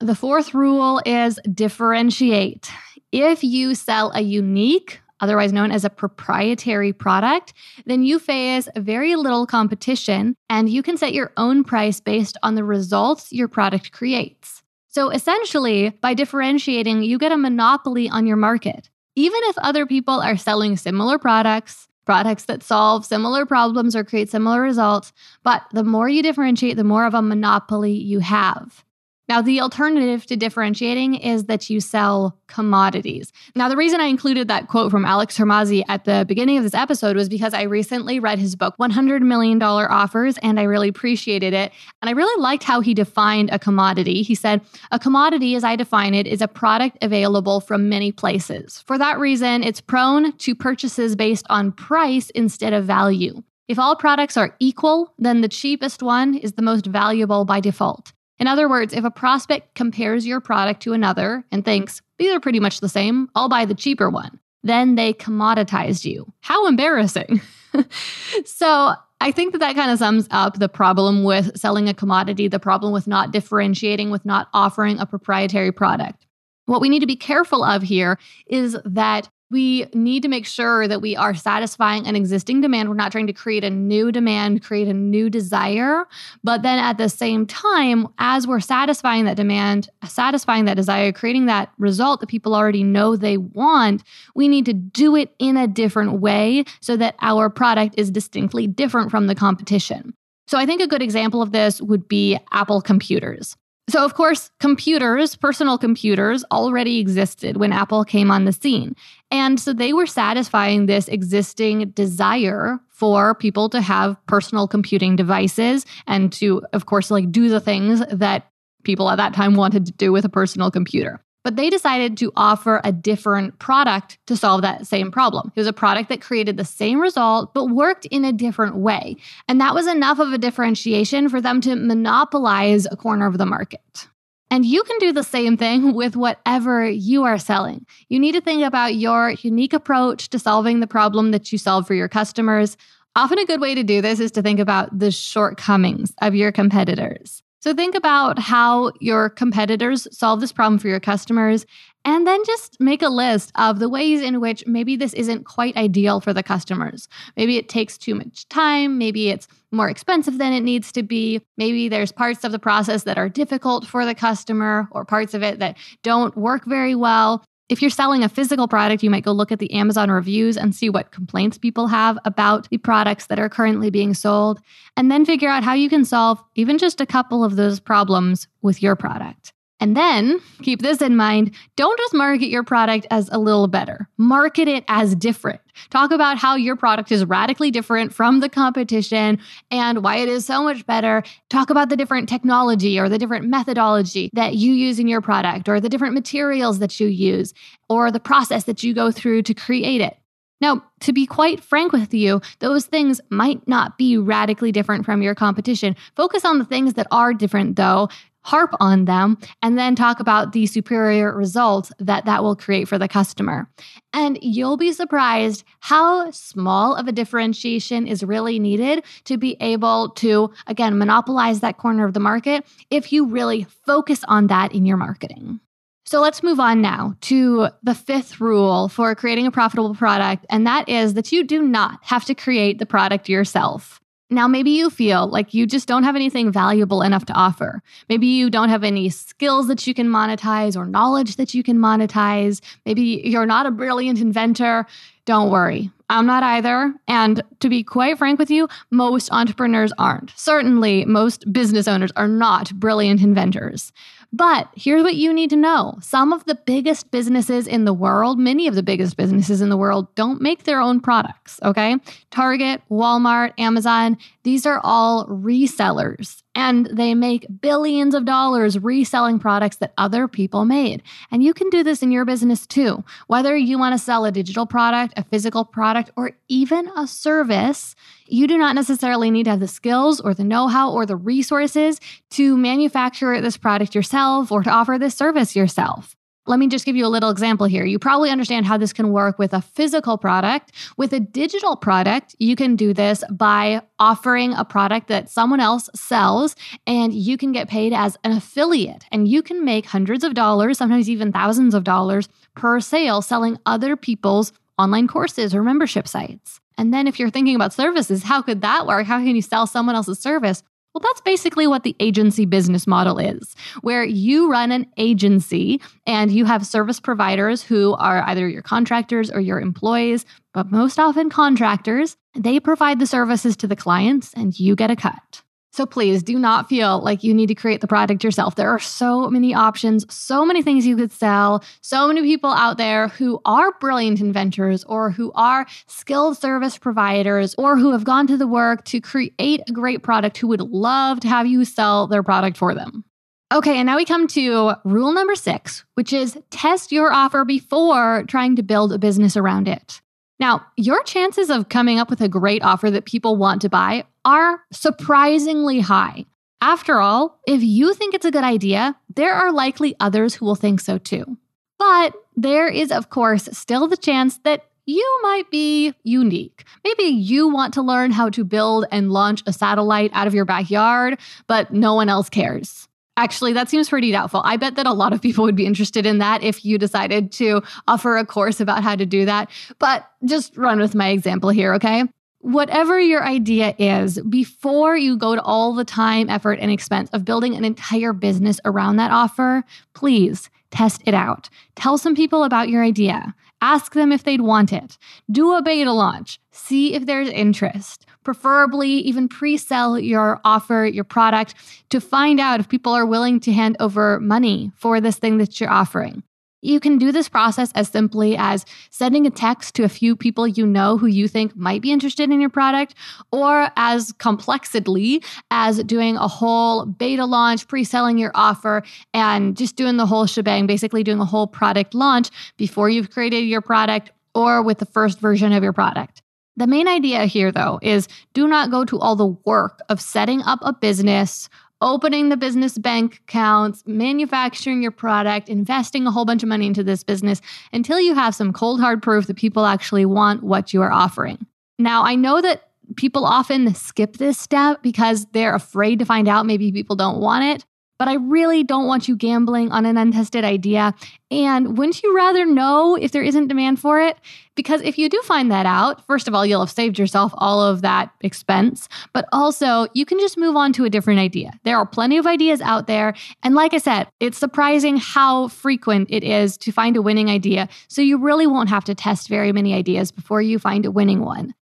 The 0.00 0.14
fourth 0.14 0.52
rule 0.52 1.00
is 1.06 1.40
differentiate. 1.50 2.68
If 3.10 3.42
you 3.42 3.74
sell 3.74 4.12
a 4.14 4.20
unique, 4.20 5.00
otherwise 5.20 5.52
known 5.52 5.70
as 5.70 5.84
a 5.84 5.90
proprietary 5.90 6.92
product, 6.92 7.52
then 7.84 8.02
you 8.02 8.18
face 8.18 8.68
very 8.76 9.16
little 9.16 9.46
competition 9.46 10.36
and 10.48 10.68
you 10.68 10.82
can 10.82 10.96
set 10.96 11.14
your 11.14 11.32
own 11.36 11.64
price 11.64 12.00
based 12.00 12.36
on 12.42 12.54
the 12.54 12.64
results 12.64 13.32
your 13.32 13.48
product 13.48 13.92
creates. 13.92 14.62
So 14.88 15.10
essentially, 15.10 15.90
by 15.90 16.14
differentiating, 16.14 17.02
you 17.02 17.18
get 17.18 17.32
a 17.32 17.36
monopoly 17.36 18.08
on 18.08 18.26
your 18.26 18.36
market. 18.36 18.88
Even 19.14 19.40
if 19.44 19.58
other 19.58 19.86
people 19.86 20.20
are 20.20 20.36
selling 20.36 20.76
similar 20.76 21.18
products, 21.18 21.88
products 22.06 22.44
that 22.44 22.62
solve 22.62 23.04
similar 23.04 23.44
problems 23.44 23.94
or 23.94 24.04
create 24.04 24.30
similar 24.30 24.62
results, 24.62 25.12
but 25.42 25.62
the 25.72 25.84
more 25.84 26.08
you 26.08 26.22
differentiate, 26.22 26.76
the 26.76 26.84
more 26.84 27.04
of 27.04 27.14
a 27.14 27.20
monopoly 27.20 27.92
you 27.92 28.20
have. 28.20 28.84
Now, 29.28 29.42
the 29.42 29.60
alternative 29.60 30.24
to 30.26 30.36
differentiating 30.36 31.16
is 31.16 31.44
that 31.44 31.68
you 31.68 31.80
sell 31.80 32.38
commodities. 32.46 33.32
Now, 33.56 33.68
the 33.68 33.76
reason 33.76 34.00
I 34.00 34.04
included 34.04 34.46
that 34.48 34.68
quote 34.68 34.90
from 34.90 35.04
Alex 35.04 35.36
Hormozi 35.36 35.82
at 35.88 36.04
the 36.04 36.24
beginning 36.28 36.58
of 36.58 36.62
this 36.62 36.74
episode 36.74 37.16
was 37.16 37.28
because 37.28 37.52
I 37.52 37.62
recently 37.62 38.20
read 38.20 38.38
his 38.38 38.54
book, 38.54 38.76
$100 38.78 39.22
Million 39.22 39.60
Offers, 39.60 40.38
and 40.38 40.60
I 40.60 40.62
really 40.62 40.88
appreciated 40.88 41.52
it. 41.54 41.72
And 42.00 42.08
I 42.08 42.12
really 42.12 42.40
liked 42.40 42.62
how 42.62 42.80
he 42.80 42.94
defined 42.94 43.50
a 43.50 43.58
commodity. 43.58 44.22
He 44.22 44.36
said, 44.36 44.60
A 44.92 44.98
commodity, 44.98 45.56
as 45.56 45.64
I 45.64 45.74
define 45.74 46.14
it, 46.14 46.28
is 46.28 46.40
a 46.40 46.48
product 46.48 46.98
available 47.02 47.60
from 47.60 47.88
many 47.88 48.12
places. 48.12 48.84
For 48.86 48.96
that 48.96 49.18
reason, 49.18 49.64
it's 49.64 49.80
prone 49.80 50.36
to 50.38 50.54
purchases 50.54 51.16
based 51.16 51.46
on 51.50 51.72
price 51.72 52.30
instead 52.30 52.72
of 52.72 52.84
value. 52.84 53.42
If 53.66 53.80
all 53.80 53.96
products 53.96 54.36
are 54.36 54.54
equal, 54.60 55.12
then 55.18 55.40
the 55.40 55.48
cheapest 55.48 56.00
one 56.00 56.34
is 56.36 56.52
the 56.52 56.62
most 56.62 56.86
valuable 56.86 57.44
by 57.44 57.58
default. 57.58 58.12
In 58.38 58.46
other 58.46 58.68
words, 58.68 58.92
if 58.92 59.04
a 59.04 59.10
prospect 59.10 59.74
compares 59.74 60.26
your 60.26 60.40
product 60.40 60.82
to 60.82 60.92
another 60.92 61.44
and 61.50 61.64
thinks, 61.64 62.02
these 62.18 62.32
are 62.32 62.40
pretty 62.40 62.60
much 62.60 62.80
the 62.80 62.88
same, 62.88 63.28
I'll 63.34 63.48
buy 63.48 63.64
the 63.64 63.74
cheaper 63.74 64.10
one, 64.10 64.38
then 64.62 64.94
they 64.94 65.12
commoditized 65.12 66.04
you. 66.04 66.32
How 66.40 66.66
embarrassing. 66.66 67.40
so 68.44 68.94
I 69.20 69.32
think 69.32 69.52
that 69.52 69.58
that 69.58 69.74
kind 69.74 69.90
of 69.90 69.98
sums 69.98 70.28
up 70.30 70.58
the 70.58 70.68
problem 70.68 71.24
with 71.24 71.56
selling 71.58 71.88
a 71.88 71.94
commodity, 71.94 72.48
the 72.48 72.58
problem 72.58 72.92
with 72.92 73.06
not 73.06 73.30
differentiating, 73.30 74.10
with 74.10 74.24
not 74.26 74.48
offering 74.52 74.98
a 74.98 75.06
proprietary 75.06 75.72
product. 75.72 76.26
What 76.66 76.80
we 76.80 76.88
need 76.88 77.00
to 77.00 77.06
be 77.06 77.16
careful 77.16 77.64
of 77.64 77.82
here 77.82 78.18
is 78.46 78.76
that 78.84 79.28
we 79.50 79.86
need 79.94 80.22
to 80.22 80.28
make 80.28 80.46
sure 80.46 80.88
that 80.88 81.00
we 81.00 81.14
are 81.14 81.34
satisfying 81.34 82.06
an 82.06 82.16
existing 82.16 82.60
demand. 82.60 82.88
We're 82.88 82.96
not 82.96 83.12
trying 83.12 83.28
to 83.28 83.32
create 83.32 83.62
a 83.64 83.70
new 83.70 84.10
demand, 84.10 84.62
create 84.62 84.88
a 84.88 84.94
new 84.94 85.30
desire. 85.30 86.04
But 86.42 86.62
then 86.62 86.78
at 86.78 86.98
the 86.98 87.08
same 87.08 87.46
time, 87.46 88.08
as 88.18 88.46
we're 88.46 88.60
satisfying 88.60 89.24
that 89.26 89.36
demand, 89.36 89.88
satisfying 90.04 90.64
that 90.64 90.74
desire, 90.74 91.12
creating 91.12 91.46
that 91.46 91.72
result 91.78 92.20
that 92.20 92.28
people 92.28 92.54
already 92.54 92.82
know 92.82 93.14
they 93.14 93.36
want, 93.36 94.02
we 94.34 94.48
need 94.48 94.66
to 94.66 94.72
do 94.72 95.14
it 95.14 95.34
in 95.38 95.56
a 95.56 95.68
different 95.68 96.20
way 96.20 96.64
so 96.80 96.96
that 96.96 97.14
our 97.20 97.48
product 97.48 97.94
is 97.96 98.10
distinctly 98.10 98.66
different 98.66 99.10
from 99.10 99.28
the 99.28 99.34
competition. 99.34 100.12
So 100.48 100.58
I 100.58 100.66
think 100.66 100.80
a 100.80 100.86
good 100.86 101.02
example 101.02 101.42
of 101.42 101.52
this 101.52 101.80
would 101.80 102.08
be 102.08 102.38
Apple 102.52 102.80
computers. 102.80 103.56
So, 103.88 104.04
of 104.04 104.14
course, 104.14 104.50
computers, 104.58 105.36
personal 105.36 105.78
computers, 105.78 106.44
already 106.50 106.98
existed 106.98 107.56
when 107.56 107.72
Apple 107.72 108.04
came 108.04 108.32
on 108.32 108.44
the 108.44 108.52
scene. 108.52 108.96
And 109.30 109.60
so 109.60 109.72
they 109.72 109.92
were 109.92 110.06
satisfying 110.06 110.86
this 110.86 111.06
existing 111.06 111.90
desire 111.90 112.80
for 112.88 113.34
people 113.34 113.68
to 113.68 113.80
have 113.80 114.16
personal 114.26 114.66
computing 114.66 115.14
devices 115.14 115.86
and 116.06 116.32
to, 116.32 116.62
of 116.72 116.86
course, 116.86 117.12
like 117.12 117.30
do 117.30 117.48
the 117.48 117.60
things 117.60 118.02
that 118.10 118.50
people 118.82 119.08
at 119.08 119.16
that 119.16 119.34
time 119.34 119.54
wanted 119.54 119.86
to 119.86 119.92
do 119.92 120.12
with 120.12 120.24
a 120.24 120.30
personal 120.30 120.70
computer. 120.70 121.20
But 121.46 121.54
they 121.54 121.70
decided 121.70 122.16
to 122.16 122.32
offer 122.34 122.80
a 122.82 122.90
different 122.90 123.60
product 123.60 124.18
to 124.26 124.36
solve 124.36 124.62
that 124.62 124.84
same 124.84 125.12
problem. 125.12 125.52
It 125.54 125.60
was 125.60 125.68
a 125.68 125.72
product 125.72 126.08
that 126.08 126.20
created 126.20 126.56
the 126.56 126.64
same 126.64 126.98
result, 126.98 127.54
but 127.54 127.66
worked 127.66 128.04
in 128.06 128.24
a 128.24 128.32
different 128.32 128.74
way. 128.74 129.14
And 129.46 129.60
that 129.60 129.72
was 129.72 129.86
enough 129.86 130.18
of 130.18 130.32
a 130.32 130.38
differentiation 130.38 131.28
for 131.28 131.40
them 131.40 131.60
to 131.60 131.76
monopolize 131.76 132.84
a 132.90 132.96
corner 132.96 133.28
of 133.28 133.38
the 133.38 133.46
market. 133.46 134.08
And 134.50 134.66
you 134.66 134.82
can 134.82 134.98
do 134.98 135.12
the 135.12 135.22
same 135.22 135.56
thing 135.56 135.94
with 135.94 136.16
whatever 136.16 136.84
you 136.84 137.22
are 137.22 137.38
selling. 137.38 137.86
You 138.08 138.18
need 138.18 138.32
to 138.32 138.40
think 138.40 138.64
about 138.64 138.96
your 138.96 139.30
unique 139.42 139.72
approach 139.72 140.30
to 140.30 140.40
solving 140.40 140.80
the 140.80 140.88
problem 140.88 141.30
that 141.30 141.52
you 141.52 141.58
solve 141.58 141.86
for 141.86 141.94
your 141.94 142.08
customers. 142.08 142.76
Often, 143.14 143.38
a 143.38 143.46
good 143.46 143.60
way 143.60 143.76
to 143.76 143.84
do 143.84 144.02
this 144.02 144.18
is 144.18 144.32
to 144.32 144.42
think 144.42 144.58
about 144.58 144.98
the 144.98 145.12
shortcomings 145.12 146.12
of 146.20 146.34
your 146.34 146.50
competitors. 146.50 147.44
So 147.60 147.74
think 147.74 147.94
about 147.94 148.38
how 148.38 148.92
your 149.00 149.28
competitors 149.28 150.06
solve 150.12 150.40
this 150.40 150.52
problem 150.52 150.78
for 150.78 150.88
your 150.88 151.00
customers 151.00 151.66
and 152.04 152.24
then 152.24 152.40
just 152.44 152.76
make 152.78 153.02
a 153.02 153.08
list 153.08 153.50
of 153.56 153.80
the 153.80 153.88
ways 153.88 154.22
in 154.22 154.40
which 154.40 154.64
maybe 154.66 154.94
this 154.94 155.12
isn't 155.14 155.44
quite 155.44 155.76
ideal 155.76 156.20
for 156.20 156.32
the 156.32 156.42
customers. 156.42 157.08
Maybe 157.36 157.56
it 157.56 157.68
takes 157.68 157.98
too 157.98 158.14
much 158.14 158.48
time, 158.48 158.96
maybe 158.98 159.30
it's 159.30 159.48
more 159.72 159.88
expensive 159.88 160.38
than 160.38 160.52
it 160.52 160.60
needs 160.60 160.92
to 160.92 161.02
be, 161.02 161.40
maybe 161.56 161.88
there's 161.88 162.12
parts 162.12 162.44
of 162.44 162.52
the 162.52 162.60
process 162.60 163.02
that 163.02 163.18
are 163.18 163.28
difficult 163.28 163.86
for 163.86 164.06
the 164.06 164.14
customer 164.14 164.86
or 164.92 165.04
parts 165.04 165.34
of 165.34 165.42
it 165.42 165.58
that 165.58 165.76
don't 166.02 166.36
work 166.36 166.64
very 166.64 166.94
well. 166.94 167.44
If 167.68 167.82
you're 167.82 167.90
selling 167.90 168.22
a 168.22 168.28
physical 168.28 168.68
product, 168.68 169.02
you 169.02 169.10
might 169.10 169.24
go 169.24 169.32
look 169.32 169.50
at 169.50 169.58
the 169.58 169.72
Amazon 169.72 170.08
reviews 170.08 170.56
and 170.56 170.72
see 170.72 170.88
what 170.88 171.10
complaints 171.10 171.58
people 171.58 171.88
have 171.88 172.16
about 172.24 172.68
the 172.70 172.78
products 172.78 173.26
that 173.26 173.40
are 173.40 173.48
currently 173.48 173.90
being 173.90 174.14
sold, 174.14 174.60
and 174.96 175.10
then 175.10 175.24
figure 175.24 175.48
out 175.48 175.64
how 175.64 175.74
you 175.74 175.88
can 175.88 176.04
solve 176.04 176.42
even 176.54 176.78
just 176.78 177.00
a 177.00 177.06
couple 177.06 177.42
of 177.42 177.56
those 177.56 177.80
problems 177.80 178.46
with 178.62 178.84
your 178.84 178.94
product. 178.94 179.52
And 179.78 179.94
then 179.94 180.40
keep 180.62 180.80
this 180.80 181.02
in 181.02 181.16
mind 181.16 181.54
don't 181.76 181.98
just 181.98 182.14
market 182.14 182.48
your 182.48 182.64
product 182.64 183.06
as 183.10 183.28
a 183.30 183.38
little 183.38 183.68
better, 183.68 184.08
market 184.16 184.68
it 184.68 184.84
as 184.88 185.14
different. 185.14 185.60
Talk 185.90 186.10
about 186.10 186.38
how 186.38 186.54
your 186.54 186.76
product 186.76 187.12
is 187.12 187.24
radically 187.26 187.70
different 187.70 188.14
from 188.14 188.40
the 188.40 188.48
competition 188.48 189.38
and 189.70 190.02
why 190.02 190.16
it 190.16 190.28
is 190.28 190.46
so 190.46 190.62
much 190.62 190.86
better. 190.86 191.22
Talk 191.50 191.68
about 191.68 191.90
the 191.90 191.96
different 191.96 192.28
technology 192.28 192.98
or 192.98 193.10
the 193.10 193.18
different 193.18 193.46
methodology 193.46 194.30
that 194.32 194.54
you 194.54 194.72
use 194.72 194.98
in 194.98 195.08
your 195.08 195.20
product 195.20 195.68
or 195.68 195.78
the 195.78 195.90
different 195.90 196.14
materials 196.14 196.78
that 196.78 196.98
you 196.98 197.08
use 197.08 197.52
or 197.90 198.10
the 198.10 198.20
process 198.20 198.64
that 198.64 198.82
you 198.82 198.94
go 198.94 199.10
through 199.10 199.42
to 199.42 199.52
create 199.52 200.00
it. 200.00 200.16
Now, 200.60 200.82
to 201.00 201.12
be 201.12 201.26
quite 201.26 201.62
frank 201.62 201.92
with 201.92 202.14
you, 202.14 202.40
those 202.60 202.86
things 202.86 203.20
might 203.28 203.66
not 203.68 203.98
be 203.98 204.16
radically 204.16 204.72
different 204.72 205.04
from 205.04 205.20
your 205.20 205.34
competition. 205.34 205.96
Focus 206.14 206.46
on 206.46 206.58
the 206.58 206.64
things 206.64 206.94
that 206.94 207.06
are 207.10 207.34
different, 207.34 207.76
though, 207.76 208.08
harp 208.46 208.74
on 208.78 209.06
them, 209.06 209.36
and 209.60 209.76
then 209.76 209.96
talk 209.96 210.20
about 210.20 210.52
the 210.52 210.66
superior 210.66 211.36
results 211.36 211.90
that 211.98 212.24
that 212.26 212.44
will 212.44 212.54
create 212.54 212.86
for 212.86 212.96
the 212.96 213.08
customer. 213.08 213.68
And 214.12 214.38
you'll 214.40 214.76
be 214.76 214.92
surprised 214.92 215.64
how 215.80 216.30
small 216.30 216.94
of 216.94 217.08
a 217.08 217.12
differentiation 217.12 218.06
is 218.06 218.22
really 218.22 218.60
needed 218.60 219.04
to 219.24 219.36
be 219.36 219.56
able 219.60 220.10
to, 220.10 220.52
again, 220.68 220.96
monopolize 220.96 221.58
that 221.60 221.76
corner 221.76 222.04
of 222.04 222.14
the 222.14 222.20
market 222.20 222.64
if 222.88 223.12
you 223.12 223.26
really 223.26 223.66
focus 223.84 224.22
on 224.28 224.46
that 224.46 224.72
in 224.72 224.86
your 224.86 224.96
marketing. 224.96 225.58
So 226.04 226.20
let's 226.20 226.44
move 226.44 226.60
on 226.60 226.80
now 226.80 227.16
to 227.22 227.66
the 227.82 227.94
fifth 227.96 228.40
rule 228.40 228.88
for 228.88 229.12
creating 229.16 229.48
a 229.48 229.50
profitable 229.50 229.96
product, 229.96 230.46
and 230.48 230.64
that 230.64 230.88
is 230.88 231.14
that 231.14 231.32
you 231.32 231.42
do 231.42 231.60
not 231.60 231.98
have 232.02 232.24
to 232.26 232.34
create 232.34 232.78
the 232.78 232.86
product 232.86 233.28
yourself. 233.28 234.00
Now, 234.28 234.48
maybe 234.48 234.70
you 234.70 234.90
feel 234.90 235.28
like 235.28 235.54
you 235.54 235.66
just 235.66 235.86
don't 235.86 236.02
have 236.02 236.16
anything 236.16 236.50
valuable 236.50 237.02
enough 237.02 237.26
to 237.26 237.32
offer. 237.32 237.80
Maybe 238.08 238.26
you 238.26 238.50
don't 238.50 238.70
have 238.70 238.82
any 238.82 239.08
skills 239.08 239.68
that 239.68 239.86
you 239.86 239.94
can 239.94 240.08
monetize 240.08 240.76
or 240.76 240.84
knowledge 240.84 241.36
that 241.36 241.54
you 241.54 241.62
can 241.62 241.78
monetize. 241.78 242.60
Maybe 242.84 243.22
you're 243.24 243.46
not 243.46 243.66
a 243.66 243.70
brilliant 243.70 244.20
inventor. 244.20 244.86
Don't 245.26 245.50
worry. 245.50 245.90
I'm 246.08 246.26
not 246.26 246.42
either. 246.42 246.92
And 247.06 247.42
to 247.60 247.68
be 247.68 247.84
quite 247.84 248.18
frank 248.18 248.38
with 248.38 248.50
you, 248.50 248.68
most 248.90 249.30
entrepreneurs 249.32 249.92
aren't. 249.98 250.32
Certainly, 250.36 251.04
most 251.04 251.52
business 251.52 251.86
owners 251.86 252.12
are 252.16 252.28
not 252.28 252.72
brilliant 252.74 253.22
inventors. 253.22 253.92
But 254.32 254.68
here's 254.74 255.02
what 255.02 255.14
you 255.14 255.32
need 255.32 255.50
to 255.50 255.56
know 255.56 255.98
some 256.00 256.32
of 256.32 256.44
the 256.44 256.54
biggest 256.54 257.10
businesses 257.10 257.66
in 257.66 257.84
the 257.84 257.92
world, 257.92 258.38
many 258.38 258.66
of 258.66 258.74
the 258.74 258.82
biggest 258.82 259.16
businesses 259.16 259.60
in 259.60 259.68
the 259.68 259.76
world, 259.76 260.14
don't 260.14 260.40
make 260.40 260.64
their 260.64 260.80
own 260.80 261.00
products, 261.00 261.58
okay? 261.62 261.96
Target, 262.30 262.82
Walmart, 262.90 263.52
Amazon, 263.58 264.18
these 264.46 264.64
are 264.64 264.80
all 264.84 265.26
resellers 265.26 266.44
and 266.54 266.86
they 266.86 267.14
make 267.14 267.48
billions 267.60 268.14
of 268.14 268.24
dollars 268.24 268.78
reselling 268.78 269.40
products 269.40 269.78
that 269.78 269.92
other 269.98 270.28
people 270.28 270.64
made. 270.64 271.02
And 271.32 271.42
you 271.42 271.52
can 271.52 271.68
do 271.68 271.82
this 271.82 272.00
in 272.00 272.12
your 272.12 272.24
business 272.24 272.64
too. 272.64 273.02
Whether 273.26 273.56
you 273.56 273.76
want 273.76 273.94
to 273.94 273.98
sell 273.98 274.24
a 274.24 274.30
digital 274.30 274.64
product, 274.64 275.14
a 275.16 275.24
physical 275.24 275.64
product, 275.64 276.12
or 276.16 276.30
even 276.46 276.88
a 276.96 277.08
service, 277.08 277.96
you 278.28 278.46
do 278.46 278.56
not 278.56 278.76
necessarily 278.76 279.32
need 279.32 279.44
to 279.44 279.50
have 279.50 279.58
the 279.58 279.66
skills 279.66 280.20
or 280.20 280.32
the 280.32 280.44
know 280.44 280.68
how 280.68 280.92
or 280.92 281.06
the 281.06 281.16
resources 281.16 282.00
to 282.30 282.56
manufacture 282.56 283.40
this 283.40 283.56
product 283.56 283.96
yourself 283.96 284.52
or 284.52 284.62
to 284.62 284.70
offer 284.70 284.96
this 284.96 285.16
service 285.16 285.56
yourself. 285.56 286.15
Let 286.48 286.58
me 286.60 286.68
just 286.68 286.84
give 286.84 286.94
you 286.94 287.04
a 287.04 287.08
little 287.08 287.30
example 287.30 287.66
here. 287.66 287.84
You 287.84 287.98
probably 287.98 288.30
understand 288.30 288.66
how 288.66 288.76
this 288.76 288.92
can 288.92 289.10
work 289.10 289.38
with 289.38 289.52
a 289.52 289.60
physical 289.60 290.16
product. 290.16 290.72
With 290.96 291.12
a 291.12 291.18
digital 291.20 291.74
product, 291.76 292.36
you 292.38 292.54
can 292.54 292.76
do 292.76 292.94
this 292.94 293.24
by 293.30 293.82
offering 293.98 294.54
a 294.54 294.64
product 294.64 295.08
that 295.08 295.28
someone 295.28 295.58
else 295.58 295.90
sells, 295.94 296.54
and 296.86 297.12
you 297.12 297.36
can 297.36 297.50
get 297.50 297.68
paid 297.68 297.92
as 297.92 298.16
an 298.22 298.30
affiliate. 298.30 299.04
And 299.10 299.26
you 299.26 299.42
can 299.42 299.64
make 299.64 299.86
hundreds 299.86 300.22
of 300.22 300.34
dollars, 300.34 300.78
sometimes 300.78 301.10
even 301.10 301.32
thousands 301.32 301.74
of 301.74 301.82
dollars 301.82 302.28
per 302.54 302.80
sale 302.80 303.22
selling 303.22 303.58
other 303.66 303.96
people's 303.96 304.52
online 304.78 305.08
courses 305.08 305.54
or 305.54 305.62
membership 305.62 306.06
sites. 306.06 306.60
And 306.78 306.92
then 306.92 307.06
if 307.06 307.18
you're 307.18 307.30
thinking 307.30 307.56
about 307.56 307.72
services, 307.72 308.22
how 308.22 308.42
could 308.42 308.60
that 308.60 308.86
work? 308.86 309.06
How 309.06 309.18
can 309.18 309.34
you 309.34 309.42
sell 309.42 309.66
someone 309.66 309.96
else's 309.96 310.18
service? 310.18 310.62
Well, 310.96 311.02
that's 311.02 311.20
basically 311.20 311.66
what 311.66 311.82
the 311.82 311.94
agency 312.00 312.46
business 312.46 312.86
model 312.86 313.18
is, 313.18 313.54
where 313.82 314.02
you 314.02 314.50
run 314.50 314.72
an 314.72 314.86
agency 314.96 315.78
and 316.06 316.32
you 316.32 316.46
have 316.46 316.66
service 316.66 317.00
providers 317.00 317.62
who 317.62 317.92
are 317.96 318.22
either 318.22 318.48
your 318.48 318.62
contractors 318.62 319.30
or 319.30 319.38
your 319.38 319.60
employees, 319.60 320.24
but 320.54 320.72
most 320.72 320.98
often 320.98 321.28
contractors. 321.28 322.16
They 322.34 322.60
provide 322.60 322.98
the 322.98 323.06
services 323.06 323.58
to 323.58 323.66
the 323.66 323.76
clients 323.76 324.32
and 324.32 324.58
you 324.58 324.74
get 324.74 324.90
a 324.90 324.96
cut. 324.96 325.42
So 325.76 325.84
please 325.84 326.22
do 326.22 326.38
not 326.38 326.70
feel 326.70 327.00
like 327.00 327.22
you 327.22 327.34
need 327.34 327.48
to 327.48 327.54
create 327.54 327.82
the 327.82 327.86
product 327.86 328.24
yourself. 328.24 328.54
There 328.54 328.70
are 328.70 328.78
so 328.78 329.28
many 329.28 329.52
options, 329.52 330.06
so 330.08 330.46
many 330.46 330.62
things 330.62 330.86
you 330.86 330.96
could 330.96 331.12
sell, 331.12 331.62
so 331.82 332.08
many 332.08 332.22
people 332.22 332.50
out 332.50 332.78
there 332.78 333.08
who 333.08 333.42
are 333.44 333.72
brilliant 333.78 334.22
inventors 334.22 334.84
or 334.84 335.10
who 335.10 335.32
are 335.34 335.66
skilled 335.86 336.38
service 336.38 336.78
providers 336.78 337.54
or 337.58 337.76
who 337.76 337.92
have 337.92 338.04
gone 338.04 338.26
to 338.26 338.38
the 338.38 338.46
work 338.46 338.86
to 338.86 339.02
create 339.02 339.60
a 339.68 339.72
great 339.72 340.02
product 340.02 340.38
who 340.38 340.48
would 340.48 340.62
love 340.62 341.20
to 341.20 341.28
have 341.28 341.46
you 341.46 341.62
sell 341.66 342.06
their 342.06 342.22
product 342.22 342.56
for 342.56 342.74
them. 342.74 343.04
Okay, 343.52 343.76
and 343.76 343.84
now 343.84 343.96
we 343.96 344.06
come 344.06 344.26
to 344.28 344.72
rule 344.86 345.12
number 345.12 345.34
six, 345.34 345.84
which 345.92 346.10
is 346.10 346.38
test 346.48 346.90
your 346.90 347.12
offer 347.12 347.44
before 347.44 348.24
trying 348.28 348.56
to 348.56 348.62
build 348.62 348.94
a 348.94 348.98
business 348.98 349.36
around 349.36 349.68
it. 349.68 350.00
Now, 350.38 350.66
your 350.76 351.02
chances 351.02 351.50
of 351.50 351.68
coming 351.68 351.98
up 351.98 352.10
with 352.10 352.20
a 352.20 352.28
great 352.28 352.62
offer 352.62 352.90
that 352.90 353.06
people 353.06 353.36
want 353.36 353.62
to 353.62 353.68
buy 353.68 354.04
are 354.24 354.62
surprisingly 354.72 355.80
high. 355.80 356.26
After 356.60 357.00
all, 357.00 357.40
if 357.46 357.62
you 357.62 357.94
think 357.94 358.14
it's 358.14 358.26
a 358.26 358.30
good 358.30 358.44
idea, 358.44 358.96
there 359.14 359.32
are 359.34 359.52
likely 359.52 359.94
others 360.00 360.34
who 360.34 360.44
will 360.44 360.54
think 360.54 360.80
so 360.80 360.98
too. 360.98 361.38
But 361.78 362.14
there 362.34 362.68
is, 362.68 362.90
of 362.90 363.10
course, 363.10 363.48
still 363.52 363.88
the 363.88 363.96
chance 363.96 364.38
that 364.38 364.64
you 364.86 365.18
might 365.22 365.50
be 365.50 365.94
unique. 366.04 366.64
Maybe 366.84 367.04
you 367.04 367.48
want 367.48 367.74
to 367.74 367.82
learn 367.82 368.12
how 368.12 368.30
to 368.30 368.44
build 368.44 368.86
and 368.90 369.12
launch 369.12 369.42
a 369.46 369.52
satellite 369.52 370.10
out 370.14 370.26
of 370.26 370.34
your 370.34 370.44
backyard, 370.44 371.18
but 371.46 371.72
no 371.72 371.94
one 371.94 372.08
else 372.08 372.28
cares. 372.28 372.88
Actually, 373.18 373.54
that 373.54 373.70
seems 373.70 373.88
pretty 373.88 374.12
doubtful. 374.12 374.42
I 374.44 374.56
bet 374.56 374.76
that 374.76 374.86
a 374.86 374.92
lot 374.92 375.14
of 375.14 375.22
people 375.22 375.44
would 375.44 375.56
be 375.56 375.64
interested 375.64 376.04
in 376.04 376.18
that 376.18 376.42
if 376.42 376.64
you 376.64 376.76
decided 376.76 377.32
to 377.32 377.62
offer 377.88 378.18
a 378.18 378.26
course 378.26 378.60
about 378.60 378.82
how 378.82 378.94
to 378.94 379.06
do 379.06 379.24
that. 379.24 379.50
But 379.78 380.06
just 380.24 380.56
run 380.56 380.78
with 380.78 380.94
my 380.94 381.08
example 381.08 381.48
here, 381.48 381.72
okay? 381.74 382.04
Whatever 382.40 383.00
your 383.00 383.24
idea 383.24 383.74
is, 383.78 384.20
before 384.28 384.96
you 384.96 385.16
go 385.16 385.34
to 385.34 385.42
all 385.42 385.74
the 385.74 385.84
time, 385.84 386.28
effort, 386.28 386.58
and 386.60 386.70
expense 386.70 387.08
of 387.12 387.24
building 387.24 387.56
an 387.56 387.64
entire 387.64 388.12
business 388.12 388.60
around 388.66 388.96
that 388.96 389.10
offer, 389.10 389.64
please 389.94 390.50
test 390.70 391.02
it 391.06 391.14
out. 391.14 391.48
Tell 391.74 391.96
some 391.96 392.14
people 392.14 392.44
about 392.44 392.68
your 392.68 392.84
idea. 392.84 393.34
Ask 393.62 393.94
them 393.94 394.12
if 394.12 394.24
they'd 394.24 394.42
want 394.42 394.72
it. 394.72 394.98
Do 395.30 395.54
a 395.54 395.62
beta 395.62 395.92
launch. 395.92 396.38
See 396.50 396.94
if 396.94 397.06
there's 397.06 397.30
interest. 397.30 398.04
Preferably, 398.26 398.90
even 398.90 399.28
pre 399.28 399.56
sell 399.56 399.96
your 399.96 400.40
offer, 400.44 400.84
your 400.84 401.04
product, 401.04 401.54
to 401.90 402.00
find 402.00 402.40
out 402.40 402.58
if 402.58 402.68
people 402.68 402.92
are 402.92 403.06
willing 403.06 403.38
to 403.38 403.52
hand 403.52 403.76
over 403.78 404.18
money 404.18 404.72
for 404.74 405.00
this 405.00 405.16
thing 405.16 405.38
that 405.38 405.60
you're 405.60 405.70
offering. 405.70 406.24
You 406.60 406.80
can 406.80 406.98
do 406.98 407.12
this 407.12 407.28
process 407.28 407.70
as 407.76 407.88
simply 407.88 408.36
as 408.36 408.64
sending 408.90 409.28
a 409.28 409.30
text 409.30 409.76
to 409.76 409.84
a 409.84 409.88
few 409.88 410.16
people 410.16 410.48
you 410.48 410.66
know 410.66 410.98
who 410.98 411.06
you 411.06 411.28
think 411.28 411.54
might 411.54 411.82
be 411.82 411.92
interested 411.92 412.28
in 412.28 412.40
your 412.40 412.50
product, 412.50 412.96
or 413.30 413.70
as 413.76 414.10
complexedly 414.18 415.22
as 415.52 415.84
doing 415.84 416.16
a 416.16 416.26
whole 416.26 416.84
beta 416.84 417.26
launch, 417.26 417.68
pre 417.68 417.84
selling 417.84 418.18
your 418.18 418.32
offer, 418.34 418.82
and 419.14 419.56
just 419.56 419.76
doing 419.76 419.98
the 419.98 420.06
whole 420.06 420.26
shebang, 420.26 420.66
basically 420.66 421.04
doing 421.04 421.20
a 421.20 421.24
whole 421.24 421.46
product 421.46 421.94
launch 421.94 422.30
before 422.56 422.90
you've 422.90 423.10
created 423.10 423.42
your 423.42 423.60
product 423.60 424.10
or 424.34 424.62
with 424.62 424.78
the 424.78 424.86
first 424.86 425.20
version 425.20 425.52
of 425.52 425.62
your 425.62 425.72
product. 425.72 426.22
The 426.56 426.66
main 426.66 426.88
idea 426.88 427.26
here, 427.26 427.52
though, 427.52 427.78
is 427.82 428.08
do 428.32 428.48
not 428.48 428.70
go 428.70 428.84
to 428.84 428.98
all 428.98 429.16
the 429.16 429.36
work 429.44 429.80
of 429.88 430.00
setting 430.00 430.42
up 430.42 430.58
a 430.62 430.72
business 430.72 431.48
opening 431.82 432.28
the 432.28 432.36
business 432.36 432.78
bank 432.78 433.20
accounts, 433.28 433.82
manufacturing 433.86 434.82
your 434.82 434.90
product, 434.90 435.48
investing 435.48 436.06
a 436.06 436.10
whole 436.10 436.24
bunch 436.24 436.42
of 436.42 436.48
money 436.48 436.66
into 436.66 436.82
this 436.82 437.02
business 437.02 437.40
until 437.72 438.00
you 438.00 438.14
have 438.14 438.34
some 438.34 438.52
cold 438.52 438.80
hard 438.80 439.02
proof 439.02 439.26
that 439.26 439.36
people 439.36 439.66
actually 439.66 440.06
want 440.06 440.42
what 440.42 440.72
you 440.72 440.80
are 440.82 440.92
offering. 440.92 441.46
Now, 441.78 442.02
I 442.02 442.14
know 442.14 442.40
that 442.40 442.70
people 442.96 443.26
often 443.26 443.74
skip 443.74 444.16
this 444.16 444.38
step 444.38 444.82
because 444.82 445.26
they're 445.32 445.54
afraid 445.54 445.98
to 445.98 446.04
find 446.04 446.28
out 446.28 446.46
maybe 446.46 446.72
people 446.72 446.96
don't 446.96 447.20
want 447.20 447.44
it. 447.44 447.66
But 447.98 448.08
I 448.08 448.14
really 448.14 448.62
don't 448.62 448.86
want 448.86 449.08
you 449.08 449.16
gambling 449.16 449.72
on 449.72 449.86
an 449.86 449.96
untested 449.96 450.44
idea. 450.44 450.94
And 451.30 451.76
wouldn't 451.78 452.02
you 452.02 452.14
rather 452.14 452.46
know 452.46 452.94
if 452.94 453.12
there 453.12 453.22
isn't 453.22 453.48
demand 453.48 453.80
for 453.80 454.00
it? 454.00 454.16
Because 454.54 454.80
if 454.82 454.98
you 454.98 455.08
do 455.08 455.20
find 455.22 455.50
that 455.50 455.66
out, 455.66 456.06
first 456.06 456.28
of 456.28 456.34
all, 456.34 456.46
you'll 456.46 456.60
have 456.60 456.70
saved 456.70 456.98
yourself 456.98 457.32
all 457.36 457.62
of 457.62 457.82
that 457.82 458.10
expense, 458.20 458.88
but 459.12 459.26
also 459.32 459.86
you 459.94 460.06
can 460.06 460.18
just 460.18 460.38
move 460.38 460.56
on 460.56 460.72
to 460.74 460.84
a 460.84 460.90
different 460.90 461.20
idea. 461.20 461.52
There 461.64 461.76
are 461.76 461.86
plenty 461.86 462.16
of 462.16 462.26
ideas 462.26 462.60
out 462.60 462.86
there. 462.86 463.14
And 463.42 463.54
like 463.54 463.74
I 463.74 463.78
said, 463.78 464.08
it's 464.20 464.38
surprising 464.38 464.96
how 464.98 465.48
frequent 465.48 466.08
it 466.10 466.24
is 466.24 466.56
to 466.58 466.72
find 466.72 466.96
a 466.96 467.02
winning 467.02 467.28
idea. 467.28 467.68
So 467.88 468.02
you 468.02 468.18
really 468.18 468.46
won't 468.46 468.68
have 468.68 468.84
to 468.84 468.94
test 468.94 469.28
very 469.28 469.52
many 469.52 469.74
ideas 469.74 470.12
before 470.12 470.42
you 470.42 470.58
find 470.58 470.86
a 470.86 470.90
winning 470.90 471.20
one. 471.20 471.54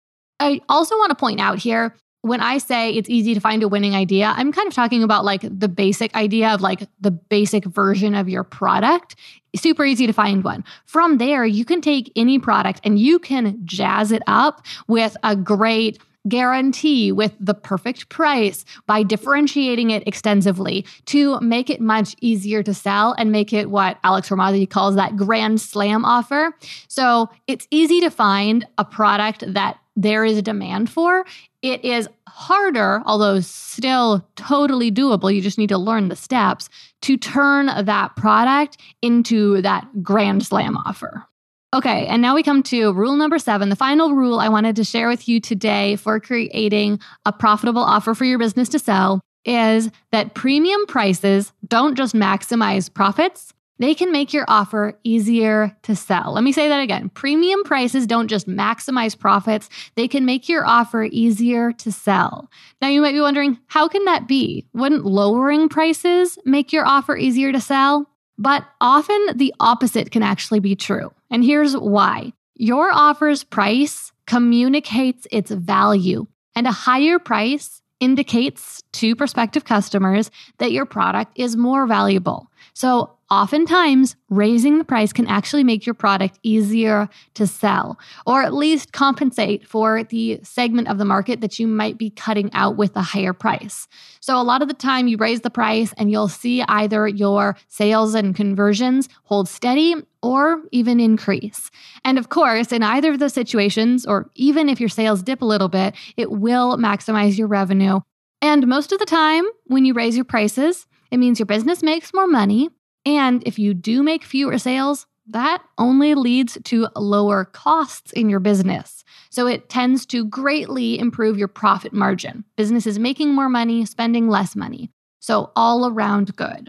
I 0.41 0.61
also 0.69 0.97
want 0.97 1.11
to 1.11 1.17
point 1.17 1.41
out 1.41 1.59
here 1.59 1.95
when 2.23 2.41
I 2.41 2.58
say 2.58 2.93
it's 2.93 3.11
easy 3.11 3.35
to 3.35 3.41
find 3.41 3.63
a 3.63 3.69
winning 3.69 3.95
idea, 3.95 4.32
I'm 4.37 4.52
kind 4.52 4.67
of 4.67 4.75
talking 4.75 5.02
about 5.02 5.25
like 5.25 5.43
the 5.43 5.69
basic 5.69 6.15
idea 6.15 6.50
of 6.50 6.61
like 6.61 6.89
the 7.00 7.11
basic 7.11 7.65
version 7.65 8.15
of 8.15 8.28
your 8.28 8.45
product. 8.45 9.17
Super 9.54 9.85
easy 9.85 10.06
to 10.06 10.13
find 10.13 10.43
one. 10.43 10.65
From 10.87 11.19
there, 11.19 11.45
you 11.45 11.65
can 11.65 11.80
take 11.80 12.11
any 12.17 12.39
product 12.39 12.80
and 12.85 12.99
you 12.99 13.19
can 13.19 13.61
jazz 13.65 14.13
it 14.13 14.23
up 14.26 14.65
with 14.87 15.17
a 15.23 15.37
great 15.37 15.99
guarantee 16.28 17.11
with 17.11 17.35
the 17.41 17.54
perfect 17.54 18.08
price 18.08 18.65
by 18.87 19.02
differentiating 19.02 19.91
it 19.91 20.06
extensively 20.06 20.87
to 21.06 21.41
make 21.41 21.69
it 21.69 21.80
much 21.80 22.15
easier 22.21 22.63
to 22.63 22.73
sell 22.73 23.15
and 23.19 23.32
make 23.32 23.52
it 23.52 23.71
what 23.71 23.99
Alex 24.04 24.28
Hormozi 24.28 24.71
calls 24.71 24.95
that 24.95 25.17
grand 25.17 25.61
slam 25.61 26.04
offer. 26.04 26.56
So 26.87 27.28
it's 27.49 27.67
easy 27.73 28.00
to 28.00 28.11
find 28.11 28.65
a 28.78 28.85
product 28.85 29.43
that 29.52 29.78
there 29.97 30.25
is 30.25 30.39
a 30.39 30.43
demand 30.43 30.91
for. 30.91 31.25
It 31.61 31.85
is 31.85 32.09
harder, 32.28 33.02
although 33.07 33.41
still 33.41 34.26
totally 34.37 34.91
doable. 34.91 35.35
You 35.35 35.41
just 35.41 35.59
need 35.59 35.69
to 35.69 35.78
learn 35.78 36.09
the 36.09 36.17
steps 36.17 36.69
to 37.02 37.17
turn 37.17 37.67
that 37.85 38.17
product 38.17 38.78
into 39.02 39.63
that 39.63 40.02
grand 40.02 40.45
slam 40.45 40.76
offer. 40.76 41.26
Okay, 41.75 42.07
and 42.07 42.21
now 42.21 42.35
we 42.35 42.43
come 42.43 42.63
to 42.65 42.93
rule 42.93 43.17
number 43.17 43.39
seven, 43.39 43.71
the 43.71 43.76
final 43.76 44.15
rule 44.15 44.39
I 44.39 44.50
wanted 44.50 44.76
to 44.76 44.85
share 44.85 45.09
with 45.09 45.26
you 45.26 45.41
today 45.41 45.97
for 45.97 46.21
creating 46.21 47.00
a 47.25 47.33
profitable 47.33 47.83
offer 47.83 48.15
for 48.15 48.26
your 48.26 48.39
business 48.39 48.69
to 48.71 48.78
sell 48.78 49.23
is 49.47 49.91
that 50.13 50.35
premium 50.35 50.85
prices 50.87 51.52
don't 51.67 51.97
just 51.97 52.15
maximize 52.15 52.93
profits, 52.93 53.55
they 53.78 53.95
can 53.95 54.13
make 54.13 54.32
your 54.32 54.45
offer 54.49 54.99
easier 55.02 55.76
to 55.82 55.97
sell. 55.97 56.35
Let 56.35 56.45
me 56.45 56.52
say 56.52 56.69
that 56.69 56.80
again. 56.80 57.08
Premium 57.08 57.65
prices 57.65 58.06
don't 58.06 58.28
just 58.28 58.47
maximize 58.47 59.19
profits, 59.19 59.69
they 59.97 60.08
can 60.08 60.25
make 60.25 60.49
your 60.49 60.67
offer 60.67 61.04
easier 61.04 61.73
to 61.73 61.91
sell. 61.91 62.50
Now, 62.80 62.89
you 62.89 63.00
might 63.00 63.13
be 63.13 63.21
wondering, 63.21 63.58
how 63.67 63.89
can 63.89 64.04
that 64.04 64.28
be? 64.28 64.67
Wouldn't 64.73 65.04
lowering 65.04 65.69
prices 65.69 66.39
make 66.45 66.73
your 66.73 66.87
offer 66.87 67.17
easier 67.17 67.52
to 67.52 67.61
sell? 67.61 68.08
But 68.39 68.65
often 68.80 69.21
the 69.37 69.54
opposite 69.61 70.11
can 70.11 70.23
actually 70.23 70.61
be 70.61 70.76
true. 70.76 71.13
And 71.30 71.45
here's 71.45 71.76
why 71.76 72.32
your 72.54 72.93
offer's 72.93 73.45
price 73.45 74.13
communicates 74.26 75.26
its 75.30 75.50
value, 75.50 76.26
and 76.54 76.67
a 76.67 76.73
higher 76.73 77.19
price 77.19 77.82
indicates 78.00 78.82
to 78.93 79.15
prospective 79.15 79.65
customers 79.65 80.30
that 80.58 80.73
your 80.73 80.85
product 80.85 81.32
is 81.37 81.56
more 81.56 81.87
valuable. 81.87 82.50
So, 82.75 83.17
Oftentimes, 83.32 84.14
raising 84.28 84.76
the 84.76 84.84
price 84.84 85.10
can 85.10 85.26
actually 85.26 85.64
make 85.64 85.86
your 85.86 85.95
product 85.95 86.38
easier 86.42 87.08
to 87.32 87.47
sell, 87.47 87.99
or 88.26 88.42
at 88.42 88.52
least 88.52 88.92
compensate 88.92 89.66
for 89.66 90.04
the 90.04 90.38
segment 90.42 90.86
of 90.86 90.99
the 90.99 91.06
market 91.06 91.40
that 91.40 91.58
you 91.58 91.66
might 91.66 91.97
be 91.97 92.10
cutting 92.10 92.52
out 92.52 92.76
with 92.76 92.95
a 92.95 93.00
higher 93.00 93.32
price. 93.32 93.88
So, 94.21 94.38
a 94.38 94.45
lot 94.45 94.60
of 94.60 94.68
the 94.68 94.75
time, 94.75 95.08
you 95.08 95.16
raise 95.16 95.40
the 95.40 95.49
price 95.49 95.95
and 95.97 96.10
you'll 96.10 96.28
see 96.28 96.60
either 96.68 97.08
your 97.08 97.56
sales 97.68 98.14
and 98.14 98.36
conversions 98.36 99.08
hold 99.23 99.49
steady 99.49 99.95
or 100.23 100.60
even 100.71 101.00
increase. 101.00 101.71
And 102.04 102.18
of 102.18 102.28
course, 102.28 102.71
in 102.71 102.82
either 102.82 103.12
of 103.12 103.18
those 103.18 103.32
situations, 103.32 104.04
or 104.04 104.28
even 104.34 104.68
if 104.68 104.78
your 104.78 104.90
sales 104.90 105.23
dip 105.23 105.40
a 105.40 105.47
little 105.47 105.71
bit, 105.71 105.95
it 106.18 106.30
will 106.30 106.76
maximize 106.76 107.38
your 107.38 107.49
revenue. 107.49 108.00
And 108.42 108.66
most 108.66 108.92
of 108.92 108.99
the 108.99 109.06
time, 109.06 109.47
when 109.68 109.86
you 109.86 109.95
raise 109.95 110.16
your 110.16 110.26
prices, 110.26 110.86
it 111.10 111.16
means 111.16 111.38
your 111.38 111.47
business 111.47 111.82
makes 111.82 112.12
more 112.12 112.26
money 112.26 112.68
and 113.04 113.43
if 113.47 113.58
you 113.58 113.75
do 113.75 114.02
make 114.02 114.25
fewer 114.25 114.58
sales, 114.58 115.06
that 115.26 115.62
only 115.78 116.15
leads 116.15 116.58
to 116.65 116.88
lower 116.97 117.45
costs 117.45 118.12
in 118.12 118.28
your 118.28 118.41
business. 118.41 119.04
So 119.30 119.47
it 119.47 119.69
tends 119.69 120.04
to 120.06 120.25
greatly 120.25 120.99
improve 120.99 121.38
your 121.38 121.49
profit 121.49 121.93
margin. 121.93 122.45
Business 122.56 122.86
is 122.86 122.99
making 122.99 123.34
more 123.34 123.49
money, 123.49 123.84
spending 123.84 124.28
less 124.28 124.56
money. 124.56 124.91
So 125.21 125.52
all 125.54 125.86
around 125.86 126.34
good. 126.36 126.69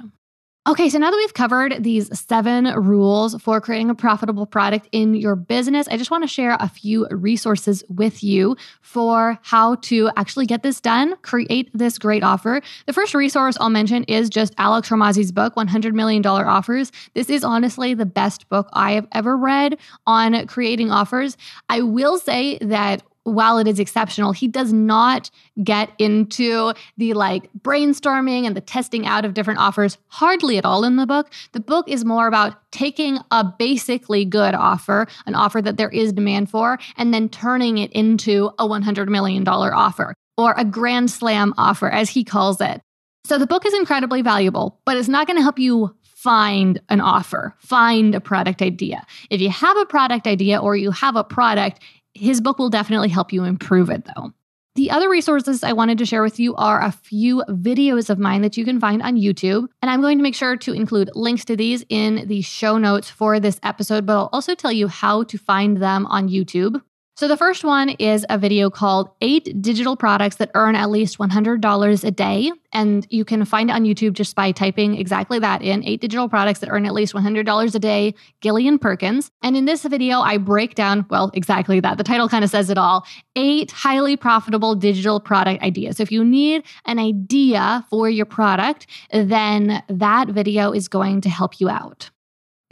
Okay, 0.66 0.88
so 0.88 0.98
now 0.98 1.12
that 1.12 1.18
we've 1.18 1.34
covered 1.34 1.84
these 1.84 2.18
seven 2.18 2.68
rules 2.68 3.36
for 3.42 3.60
creating 3.60 3.90
a 3.90 3.96
profitable 3.96 4.46
product 4.46 4.88
in 4.94 5.14
your 5.14 5.36
business, 5.36 5.90
I 5.90 5.98
just 5.98 6.10
want 6.10 6.24
to 6.24 6.28
share 6.30 6.56
a 6.58 6.70
few 6.70 7.06
resources 7.10 7.84
with 7.90 8.24
you 8.24 8.56
for 8.80 9.38
how 9.42 9.76
to 9.76 10.10
actually 10.16 10.46
get 10.46 10.64
this 10.64 10.80
done, 10.80 11.18
create 11.18 11.70
this 11.74 11.98
great 11.98 12.24
offer. 12.24 12.62
The 12.86 12.94
first 12.94 13.14
resource 13.14 13.58
I'll 13.60 13.70
mention 13.70 14.06
is 14.06 14.30
just 14.30 14.54
Alex 14.58 14.88
Hormozi's 14.88 15.34
book, 15.34 15.54
$100 15.56 15.92
Million 15.92 16.26
Offers. 16.26 16.94
This 17.14 17.30
is 17.30 17.44
honestly 17.44 17.94
the 17.94 18.06
best 18.06 18.48
book 18.48 18.70
I 18.72 18.94
have 18.94 19.08
ever 19.12 19.36
read 19.36 19.78
on 20.08 20.48
creating 20.48 20.92
offers. 20.92 21.36
I 21.68 21.82
will 21.82 22.18
say 22.18 22.58
that 22.60 23.04
while 23.24 23.58
it 23.58 23.68
is 23.68 23.80
exceptional, 23.80 24.32
he 24.32 24.48
does 24.48 24.74
not 24.74 25.30
get 25.64 25.92
into 25.98 26.74
the 26.98 27.14
like 27.14 27.50
brainstorming 27.60 28.46
and 28.46 28.56
the 28.56 28.62
testing 28.62 29.06
out 29.06 29.26
of 29.26 29.34
different 29.34 29.60
offers 29.60 29.98
hardly 30.08 30.58
at 30.58 30.66
all 30.66 30.84
in 30.84 30.98
the 30.98 31.06
book. 31.06 31.32
The 31.54 31.60
book 31.60 31.88
is 31.88 32.04
more 32.04 32.28
about 32.28 32.56
taking 32.72 33.20
a 33.32 33.44
basically 33.44 34.26
good 34.26 34.54
offer, 34.54 35.08
an 35.26 35.36
offer 35.36 35.62
that 35.62 35.78
there 35.78 35.90
is 35.90 36.14
demand 36.14 36.50
for, 36.50 36.80
and 36.98 37.14
then 37.14 37.30
turning 37.30 37.78
it 37.78 37.92
into 37.94 38.52
a 38.60 38.68
$100 38.68 39.08
million 39.08 39.48
offer 39.48 40.14
or 40.38 40.54
a 40.58 40.66
grand 40.66 41.12
slam 41.12 41.54
offer, 41.58 41.90
as 41.90 42.10
he 42.10 42.24
calls 42.24 42.60
it. 42.60 42.82
So 43.26 43.38
the 43.38 43.48
book 43.48 43.66
is 43.66 43.74
incredibly 43.74 44.22
valuable, 44.22 44.82
but 44.86 44.98
it's 44.98 45.08
not 45.08 45.28
going 45.28 45.38
to 45.38 45.44
help 45.44 45.60
you 45.60 45.96
find 46.16 46.82
an 46.90 47.02
offer, 47.02 47.56
find 47.60 48.16
a 48.16 48.22
product 48.22 48.62
idea. 48.62 49.06
If 49.30 49.42
you 49.42 49.50
have 49.50 49.78
a 49.78 49.86
product 49.86 50.26
idea 50.26 50.58
or 50.58 50.76
you 50.76 50.92
have 50.92 51.16
a 51.16 51.24
product, 51.24 51.82
his 52.14 52.42
book 52.42 52.60
will 52.60 52.70
definitely 52.70 53.10
help 53.10 53.34
you 53.34 53.44
improve 53.44 53.90
it 53.90 54.06
though. 54.16 54.34
The 54.76 54.90
other 54.90 55.08
resources 55.08 55.64
I 55.64 55.74
wanted 55.74 56.00
to 56.00 56.06
share 56.06 56.24
with 56.24 56.40
you 56.40 56.56
are 56.56 56.82
a 56.82 56.92
few 56.92 57.44
videos 57.48 58.10
of 58.10 58.18
mine 58.18 58.42
that 58.42 58.58
you 58.58 58.66
can 58.66 58.80
find 58.80 59.04
on 59.04 59.18
YouTube. 59.18 59.68
And 59.84 59.92
I'm 59.92 60.02
going 60.02 60.18
to 60.18 60.24
make 60.24 60.34
sure 60.34 60.58
to 60.58 60.74
include 60.74 61.12
links 61.14 61.46
to 61.46 61.56
these 61.56 61.86
in 61.90 62.28
the 62.28 62.42
show 62.42 62.80
notes 62.80 63.08
for 63.08 63.40
this 63.40 63.60
episode, 63.62 64.08
but 64.08 64.18
I'll 64.18 64.30
also 64.34 64.56
tell 64.56 64.72
you 64.72 64.88
how 64.88 65.24
to 65.26 65.38
find 65.38 65.78
them 65.78 66.08
on 66.08 66.28
YouTube. 66.28 66.82
So, 67.16 67.28
the 67.28 67.38
first 67.38 67.64
one 67.64 67.90
is 67.90 68.26
a 68.28 68.40
video 68.40 68.72
called 68.72 69.12
Eight 69.22 69.62
Digital 69.62 69.96
Products 69.96 70.38
That 70.38 70.50
Earn 70.56 70.76
At 70.76 70.90
Least 70.90 71.20
$100 71.20 72.04
a 72.04 72.12
Day. 72.12 72.52
And 72.72 73.06
you 73.12 73.24
can 73.24 73.46
find 73.46 73.70
it 73.70 73.74
on 73.74 73.84
YouTube 73.84 74.14
just 74.14 74.36
by 74.36 74.52
typing 74.52 74.98
exactly 74.98 75.38
that 75.38 75.62
in 75.62 75.84
eight 75.84 76.02
digital 76.02 76.28
products 76.28 76.60
that 76.62 76.70
earn 76.72 76.88
at 76.88 76.94
least 76.94 77.14
$100 77.14 77.76
a 77.76 77.80
day, 77.80 78.16
Gillian 78.42 78.80
Perkins. 78.80 79.30
And 79.44 79.56
in 79.56 79.66
this 79.66 79.84
video, 79.84 80.22
I 80.22 80.38
break 80.38 80.74
down, 80.74 81.06
well, 81.12 81.30
exactly 81.36 81.80
that. 81.82 82.00
The 82.00 82.04
title 82.04 82.28
kind 82.28 82.44
of 82.44 82.50
says 82.50 82.72
it 82.72 82.80
all 82.80 83.06
eight 83.36 83.70
highly 83.70 84.18
profitable 84.18 84.74
digital 84.74 85.20
product 85.20 85.62
ideas. 85.62 85.98
So, 85.98 86.04
if 86.04 86.12
you 86.12 86.26
need 86.26 86.64
an 86.86 86.98
idea 86.98 87.86
for 87.92 88.10
your 88.10 88.26
product, 88.26 88.88
then 89.12 89.84
that 89.88 90.30
video 90.30 90.72
is 90.72 90.88
going 90.88 91.22
to 91.22 91.30
help 91.30 91.60
you 91.60 91.70
out. 91.70 92.10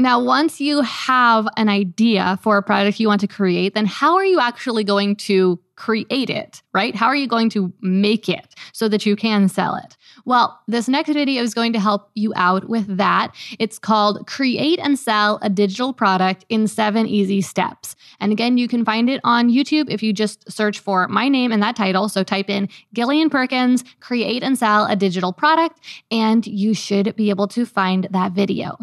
Now, 0.02 0.20
once 0.20 0.60
you 0.60 0.82
have 0.82 1.48
an 1.58 1.70
idea 1.70 2.40
for 2.42 2.58
a 2.58 2.64
product 2.64 3.00
you 3.00 3.08
want 3.08 3.22
to 3.22 3.28
create, 3.28 3.76
then 3.76 3.86
how 3.86 4.16
are 4.16 4.26
you 4.26 4.40
actually 4.40 4.84
going 4.84 5.16
to 5.28 5.60
create 5.76 6.32
it, 6.32 6.64
right? 6.74 6.96
How 6.96 7.06
are 7.06 7.16
you 7.16 7.28
going 7.28 7.52
to 7.52 7.72
make 7.82 8.28
it 8.28 8.56
so 8.74 8.90
that 8.90 9.06
you 9.06 9.16
can 9.16 9.48
sell 9.48 9.76
it? 9.76 9.98
Well, 10.26 10.60
this 10.68 10.88
next 10.88 11.14
video 11.14 11.44
is 11.44 11.54
going 11.54 11.72
to 11.74 11.80
help 11.80 12.10
you 12.16 12.34
out 12.36 12.68
with 12.68 12.98
that. 12.98 13.36
It's 13.60 13.78
called 13.78 14.26
Create 14.26 14.80
and 14.80 14.98
Sell 14.98 15.38
a 15.44 15.52
Digital 15.52 15.94
Product 15.94 16.46
in 16.50 16.68
Seven 16.68 17.06
Easy 17.06 17.40
Steps. 17.40 17.96
And 18.20 18.32
again, 18.32 18.58
you 18.58 18.68
can 18.68 18.84
find 18.84 19.08
it 19.08 19.22
on 19.24 19.52
YouTube 19.52 19.88
if 19.88 20.02
you 20.02 20.14
just 20.14 20.52
search 20.52 20.80
for 20.80 21.08
my 21.10 21.30
name 21.30 21.52
and 21.52 21.62
that 21.62 21.76
title. 21.76 22.10
So 22.10 22.24
type 22.24 22.50
in 22.50 22.70
Gillian 22.96 23.30
Perkins, 23.30 23.84
Create 24.00 24.42
and 24.42 24.58
Sell 24.58 24.88
a 24.88 24.96
Digital 24.96 25.32
Product, 25.32 25.80
and 26.10 26.48
you 26.48 26.74
should 26.74 27.16
be 27.16 27.30
able 27.30 27.48
to 27.50 27.68
find 27.68 28.08
that 28.10 28.32
video. 28.32 28.80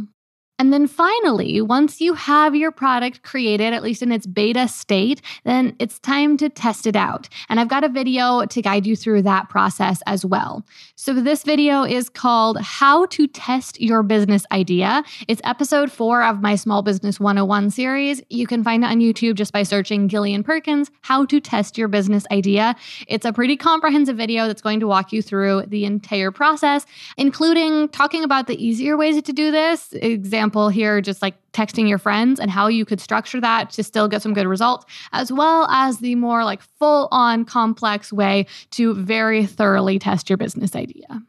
And 0.60 0.72
then 0.72 0.88
finally, 0.88 1.60
once 1.60 2.00
you 2.00 2.14
have 2.14 2.56
your 2.56 2.72
product 2.72 3.22
created, 3.22 3.72
at 3.72 3.84
least 3.84 4.02
in 4.02 4.10
its 4.10 4.26
beta 4.26 4.66
state, 4.66 5.22
then 5.44 5.76
it's 5.78 6.00
time 6.00 6.36
to 6.38 6.48
test 6.48 6.84
it 6.84 6.96
out. 6.96 7.28
And 7.48 7.60
I've 7.60 7.68
got 7.68 7.84
a 7.84 7.88
video 7.88 8.44
to 8.44 8.60
guide 8.60 8.84
you 8.84 8.96
through 8.96 9.22
that 9.22 9.48
process 9.48 10.02
as 10.06 10.24
well. 10.24 10.66
So 10.96 11.14
this 11.14 11.44
video 11.44 11.84
is 11.84 12.08
called 12.08 12.58
How 12.60 13.06
to 13.06 13.28
Test 13.28 13.80
Your 13.80 14.02
Business 14.02 14.44
Idea. 14.50 15.04
It's 15.28 15.40
episode 15.44 15.92
four 15.92 16.24
of 16.24 16.42
my 16.42 16.56
Small 16.56 16.82
Business 16.82 17.20
101 17.20 17.70
series. 17.70 18.20
You 18.28 18.48
can 18.48 18.64
find 18.64 18.82
it 18.82 18.88
on 18.88 18.98
YouTube 18.98 19.36
just 19.36 19.52
by 19.52 19.62
searching 19.62 20.08
Gillian 20.08 20.42
Perkins, 20.42 20.90
How 21.02 21.24
to 21.26 21.38
Test 21.38 21.78
Your 21.78 21.86
Business 21.86 22.26
Idea. 22.32 22.74
It's 23.06 23.24
a 23.24 23.32
pretty 23.32 23.56
comprehensive 23.56 24.16
video 24.16 24.48
that's 24.48 24.62
going 24.62 24.80
to 24.80 24.88
walk 24.88 25.12
you 25.12 25.22
through 25.22 25.66
the 25.68 25.84
entire 25.84 26.32
process, 26.32 26.84
including 27.16 27.90
talking 27.90 28.24
about 28.24 28.48
the 28.48 28.60
easier 28.60 28.96
ways 28.96 29.22
to 29.22 29.32
do 29.32 29.52
this. 29.52 29.92
Example 29.92 30.47
example 30.48 30.70
here, 30.70 31.02
just 31.02 31.20
like 31.20 31.34
texting 31.52 31.88
your 31.88 31.98
friends 31.98 32.40
and 32.40 32.50
how 32.50 32.68
you 32.68 32.87
could 32.87 33.00
structure 33.00 33.38
that 33.38 33.68
to 33.70 33.82
still 33.82 34.08
get 34.08 34.22
some 34.22 34.32
good 34.32 34.46
results, 34.46 34.87
as 35.12 35.30
well 35.30 35.66
as 35.68 35.98
the 35.98 36.14
more 36.14 36.42
like 36.42 36.62
full 36.78 37.08
on 37.12 37.44
complex 37.44 38.11
way 38.11 38.46
to 38.70 38.94
very 38.94 39.44
thoroughly 39.44 39.98
test 39.98 40.30
your 40.30 40.38
business 40.38 40.74
idea. 40.74 41.22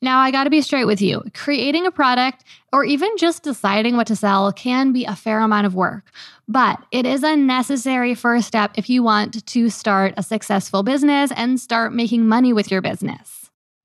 Now, 0.00 0.20
I 0.20 0.30
got 0.30 0.44
to 0.44 0.50
be 0.50 0.62
straight 0.62 0.86
with 0.86 1.02
you. 1.02 1.22
Creating 1.34 1.86
a 1.86 1.90
product 1.90 2.44
or 2.72 2.82
even 2.82 3.10
just 3.18 3.42
deciding 3.42 3.96
what 3.96 4.06
to 4.06 4.16
sell 4.16 4.50
can 4.52 4.92
be 4.92 5.04
a 5.04 5.14
fair 5.14 5.40
amount 5.40 5.66
of 5.66 5.74
work, 5.74 6.10
but 6.48 6.78
it 6.90 7.04
is 7.04 7.22
a 7.22 7.36
necessary 7.36 8.14
first 8.14 8.48
step 8.48 8.72
if 8.76 8.88
you 8.88 9.02
want 9.02 9.46
to 9.46 9.68
start 9.68 10.14
a 10.16 10.22
successful 10.22 10.82
business 10.82 11.30
and 11.36 11.60
start 11.60 11.92
making 11.92 12.26
money 12.26 12.54
with 12.54 12.70
your 12.70 12.80
business. 12.80 13.41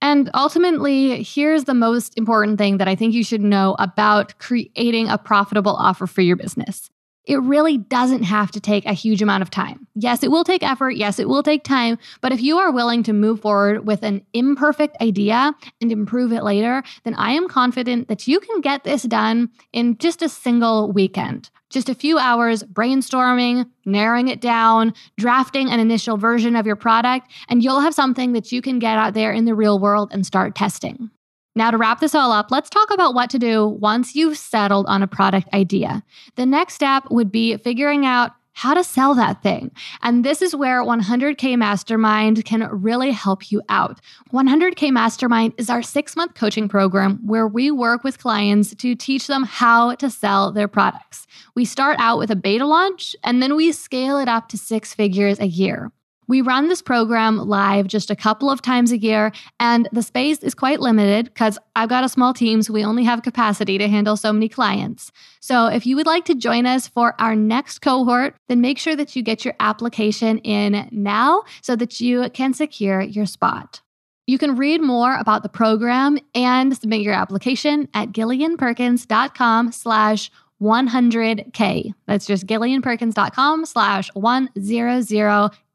And 0.08 0.30
ultimately, 0.34 1.22
here's 1.22 1.66
the 1.66 1.74
most 1.74 2.18
important 2.18 2.58
thing 2.58 2.78
that 2.78 2.88
I 2.88 2.96
think 2.96 3.14
you 3.14 3.26
should 3.26 3.42
know 3.42 3.76
about 3.78 4.40
creating 4.40 5.10
a 5.10 5.18
profitable 5.18 5.76
offer 5.76 6.08
for 6.08 6.22
your 6.22 6.38
business. 6.38 6.90
It 7.28 7.42
really 7.42 7.78
doesn't 7.78 8.24
have 8.24 8.52
to 8.52 8.62
take 8.62 8.86
a 8.86 8.94
huge 8.94 9.22
amount 9.22 9.42
of 9.42 9.52
time. 9.52 9.86
Yes, 9.96 10.24
it 10.24 10.32
will 10.32 10.46
take 10.46 10.64
effort. 10.64 10.92
Yes, 10.92 11.20
it 11.20 11.28
will 11.28 11.44
take 11.44 11.66
time. 11.66 11.98
But 12.22 12.32
if 12.32 12.42
you 12.42 12.58
are 12.58 12.72
willing 12.72 13.04
to 13.04 13.14
move 13.14 13.42
forward 13.42 13.86
with 13.86 14.02
an 14.04 14.26
imperfect 14.34 14.96
idea 15.02 15.54
and 15.82 15.92
improve 15.92 16.32
it 16.32 16.44
later, 16.44 16.84
then 17.04 17.16
I 17.16 17.34
am 17.34 17.50
confident 17.50 18.08
that 18.08 18.28
you 18.28 18.40
can 18.40 18.62
get 18.62 18.86
this 18.86 19.04
done 19.04 19.50
in 19.74 19.98
just 19.98 20.22
a 20.22 20.30
single 20.30 20.92
weekend. 20.92 21.50
Just 21.70 21.90
a 21.90 21.96
few 21.96 22.18
hours 22.18 22.64
brainstorming, 22.64 23.70
narrowing 23.86 24.30
it 24.30 24.40
down, 24.40 24.94
drafting 25.18 25.70
an 25.70 25.82
initial 25.82 26.16
version 26.16 26.56
of 26.56 26.66
your 26.66 26.78
product, 26.78 27.30
and 27.50 27.62
you'll 27.62 27.82
have 27.82 27.94
something 27.94 28.32
that 28.32 28.54
you 28.54 28.62
can 28.62 28.80
get 28.80 28.98
out 28.98 29.14
there 29.14 29.34
in 29.34 29.44
the 29.44 29.54
real 29.54 29.78
world 29.78 30.10
and 30.14 30.26
start 30.26 30.56
testing. 30.56 31.10
Now, 31.58 31.72
to 31.72 31.78
wrap 31.78 32.02
this 32.02 32.14
all 32.14 32.32
up, 32.32 32.52
let's 32.52 32.70
talk 32.70 32.94
about 32.94 33.16
what 33.16 33.32
to 33.32 33.40
do 33.40 33.66
once 33.66 34.16
you've 34.16 34.38
settled 34.38 34.86
on 34.86 35.02
a 35.02 35.08
product 35.08 35.48
idea. 35.56 36.04
The 36.36 36.46
next 36.46 36.76
step 36.76 37.06
would 37.10 37.32
be 37.32 37.58
figuring 37.58 38.06
out 38.06 38.34
how 38.54 38.76
to 38.76 38.84
sell 38.84 39.16
that 39.16 39.42
thing. 39.42 39.72
And 40.04 40.24
this 40.24 40.44
is 40.44 40.56
where 40.56 40.84
100K 40.84 41.58
Mastermind 41.58 42.46
can 42.46 42.70
really 42.72 43.10
help 43.10 43.52
you 43.52 43.64
out. 43.70 44.00
100K 44.32 44.92
Mastermind 44.92 45.56
is 45.58 45.68
our 45.72 45.82
six 45.82 46.16
month 46.16 46.36
coaching 46.36 46.70
program 46.70 47.18
where 47.26 47.48
we 47.48 47.72
work 47.72 48.04
with 48.04 48.20
clients 48.20 48.76
to 48.76 48.94
teach 48.94 49.26
them 49.26 49.42
how 49.42 49.96
to 49.96 50.12
sell 50.12 50.52
their 50.52 50.68
products. 50.68 51.26
We 51.56 51.66
start 51.66 51.98
out 52.00 52.20
with 52.20 52.30
a 52.30 52.36
beta 52.36 52.68
launch 52.68 53.16
and 53.24 53.42
then 53.42 53.56
we 53.56 53.72
scale 53.72 54.20
it 54.20 54.28
up 54.28 54.48
to 54.50 54.60
six 54.60 54.94
figures 54.94 55.40
a 55.40 55.48
year. 55.48 55.92
We 56.28 56.42
run 56.42 56.68
this 56.68 56.82
program 56.82 57.38
live 57.38 57.88
just 57.88 58.12
a 58.12 58.16
couple 58.16 58.50
of 58.50 58.62
times 58.62 58.92
a 58.92 58.98
year, 58.98 59.32
and 59.60 59.88
the 59.94 60.04
space 60.04 60.40
is 60.40 60.54
quite 60.54 60.82
limited 60.82 61.26
because 61.26 61.58
I've 61.76 61.90
got 61.90 62.04
a 62.04 62.10
small 62.10 62.34
team, 62.34 62.62
so 62.62 62.74
we 62.74 62.84
only 62.84 63.06
have 63.06 63.24
capacity 63.24 63.78
to 63.78 63.88
handle 63.88 64.18
so 64.18 64.34
many 64.34 64.50
clients. 64.50 65.12
So, 65.40 65.68
if 65.68 65.86
you 65.86 65.96
would 65.96 66.06
like 66.06 66.26
to 66.26 66.36
join 66.36 66.66
us 66.66 66.88
for 66.88 67.16
our 67.20 67.36
next 67.36 67.80
cohort, 67.80 68.36
then 68.50 68.60
make 68.60 68.78
sure 68.78 68.96
that 68.96 69.16
you 69.16 69.24
get 69.24 69.46
your 69.46 69.54
application 69.60 70.40
in 70.40 70.90
now 70.92 71.44
so 71.62 71.76
that 71.78 72.02
you 72.02 72.30
can 72.32 72.54
secure 72.54 73.02
your 73.02 73.26
spot. 73.26 73.82
You 74.26 74.38
can 74.38 74.58
read 74.58 74.82
more 74.82 75.16
about 75.18 75.44
the 75.44 75.50
program 75.50 76.18
and 76.36 76.76
submit 76.76 77.02
your 77.02 77.14
application 77.14 77.88
at 77.94 78.10
gillianperkins.com 78.10 79.72
slash 79.72 80.30
100K. 80.62 81.94
That's 82.08 82.26
just 82.26 82.46
gillianperkins.com 82.46 83.66
slash 83.66 84.10
100 84.14 85.08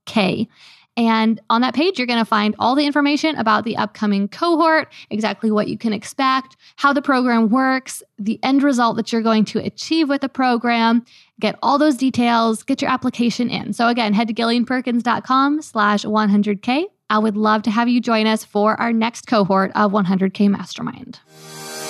K. 0.07 0.49
And 0.97 1.41
on 1.49 1.63
that 1.63 1.75
page, 1.75 1.99
you're 1.99 2.07
going 2.07 2.19
to 2.19 2.25
find 2.25 2.55
all 2.59 2.75
the 2.75 2.85
information 2.85 3.35
about 3.37 3.65
the 3.65 3.77
upcoming 3.79 4.29
cohort, 4.29 4.93
exactly 5.09 5.51
what 5.51 5.69
you 5.69 5.79
can 5.79 5.93
expect, 5.93 6.57
how 6.77 6.93
the 6.93 7.01
program 7.01 7.49
works, 7.49 8.03
the 8.19 8.39
end 8.43 8.63
result 8.63 8.97
that 8.97 9.11
you're 9.11 9.23
going 9.23 9.47
to 9.47 9.59
achieve 9.59 10.11
with 10.11 10.21
the 10.21 10.29
program. 10.29 11.05
Get 11.41 11.59
all 11.63 11.79
those 11.79 11.97
details, 11.97 12.63
get 12.63 12.83
your 12.83 12.91
application 12.91 13.49
in. 13.49 13.73
So 13.73 13.89
again, 13.89 14.13
head 14.13 14.29
to 14.29 14.35
gillianperkins.com 14.35 15.63
slash 15.63 16.05
100K. 16.05 16.85
I 17.09 17.19
would 17.19 17.37
love 17.37 17.63
to 17.63 17.71
have 17.71 17.89
you 17.89 18.01
join 18.01 18.27
us 18.27 18.45
for 18.45 18.79
our 18.81 18.93
next 18.93 19.27
cohort 19.27 19.73
of 19.75 19.93
100K 19.93 20.51
Mastermind. 20.51 21.21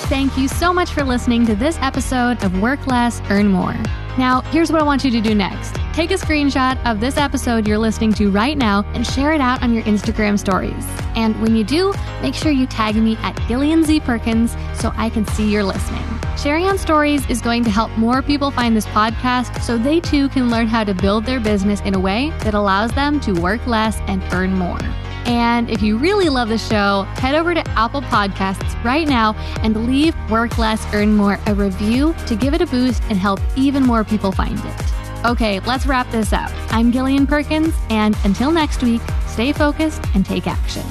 Thank 0.07 0.37
you 0.37 0.47
so 0.47 0.73
much 0.73 0.91
for 0.91 1.05
listening 1.05 1.47
to 1.47 1.55
this 1.55 1.77
episode 1.81 2.43
of 2.45 2.61
Work 2.61 2.87
Less, 2.87 3.21
Earn 3.31 3.49
More. 3.49 3.77
Now, 4.19 4.43
here's 4.51 4.71
what 4.71 4.81
I 4.81 4.85
want 4.85 5.05
you 5.05 5.11
to 5.11 5.21
do 5.21 5.35
next. 5.35 5.82
Take 5.93 6.11
a 6.11 6.15
screenshot 6.15 6.83
of 6.87 7.01
this 7.01 7.19
episode 7.19 7.69
you're 7.69 7.77
listening 7.77 8.15
to 8.15 8.31
right 8.31 8.57
now 8.57 8.83
and 8.95 9.07
share 9.07 9.33
it 9.33 9.43
out 9.43 9.63
on 9.63 9.75
your 9.75 9.83
Instagram 9.83 10.39
stories. 10.39 10.87
And 11.15 11.39
when 11.43 11.55
you 11.55 11.65
do, 11.65 11.93
make 12.23 12.35
sure 12.35 12.51
you 12.51 12.67
tag 12.67 12.97
me 12.97 13.17
at 13.17 13.39
Gillian 13.47 13.85
Z 13.85 14.01
Perkins 14.01 14.57
so 14.75 14.91
I 14.97 15.11
can 15.11 15.27
see 15.27 15.51
you're 15.51 15.63
listening. 15.63 16.03
Sharing 16.39 16.65
on 16.65 16.79
stories 16.79 17.29
is 17.29 17.43
going 17.43 17.63
to 17.65 17.71
help 17.71 17.91
more 17.99 18.23
people 18.23 18.51
find 18.51 18.75
this 18.75 18.87
podcast 18.87 19.61
so 19.61 19.77
they 19.77 20.01
too 20.01 20.31
can 20.31 20.49
learn 20.49 20.67
how 20.67 20.83
to 20.83 20.95
build 20.95 21.27
their 21.27 21.41
business 21.41 21.83
in 21.83 21.95
a 21.95 22.01
way 22.01 22.31
that 22.39 22.55
allows 22.55 22.91
them 22.93 23.21
to 23.21 23.33
work 23.35 23.67
less 23.67 23.99
and 24.07 24.23
earn 24.33 24.55
more. 24.55 24.81
And 25.27 25.69
if 25.69 25.83
you 25.83 25.99
really 25.99 26.31
love 26.31 26.49
the 26.49 26.57
show, 26.57 27.03
head 27.17 27.35
over 27.35 27.53
to 27.53 27.69
Apple 27.73 28.01
Podcasts 28.01 28.83
right 28.83 29.07
now 29.07 29.35
and 29.63 29.87
leave 29.87 30.17
Work 30.31 30.57
Less, 30.57 30.87
Earn 30.95 31.15
More 31.15 31.39
a 31.47 31.55
review 31.55 32.15
to 32.27 32.35
give 32.35 32.55
it 32.55 32.63
a 32.63 32.67
boost 32.67 33.03
and 33.11 33.19
help 33.19 33.41
even 33.57 33.83
more 33.83 34.05
people 34.05 34.33
find 34.33 34.59
it. 34.59 35.02
Okay, 35.25 35.61
let's 35.61 35.87
wrap 35.87 36.11
this 36.11 36.33
up. 36.33 36.51
I'm 36.73 36.91
Gillian 36.91 37.29
Perkins, 37.29 37.73
and 37.91 38.17
until 38.25 38.51
next 38.51 38.83
week, 38.83 39.01
stay 39.29 39.53
focused 39.53 40.05
and 40.17 40.27
take 40.27 40.49
action. 40.49 40.83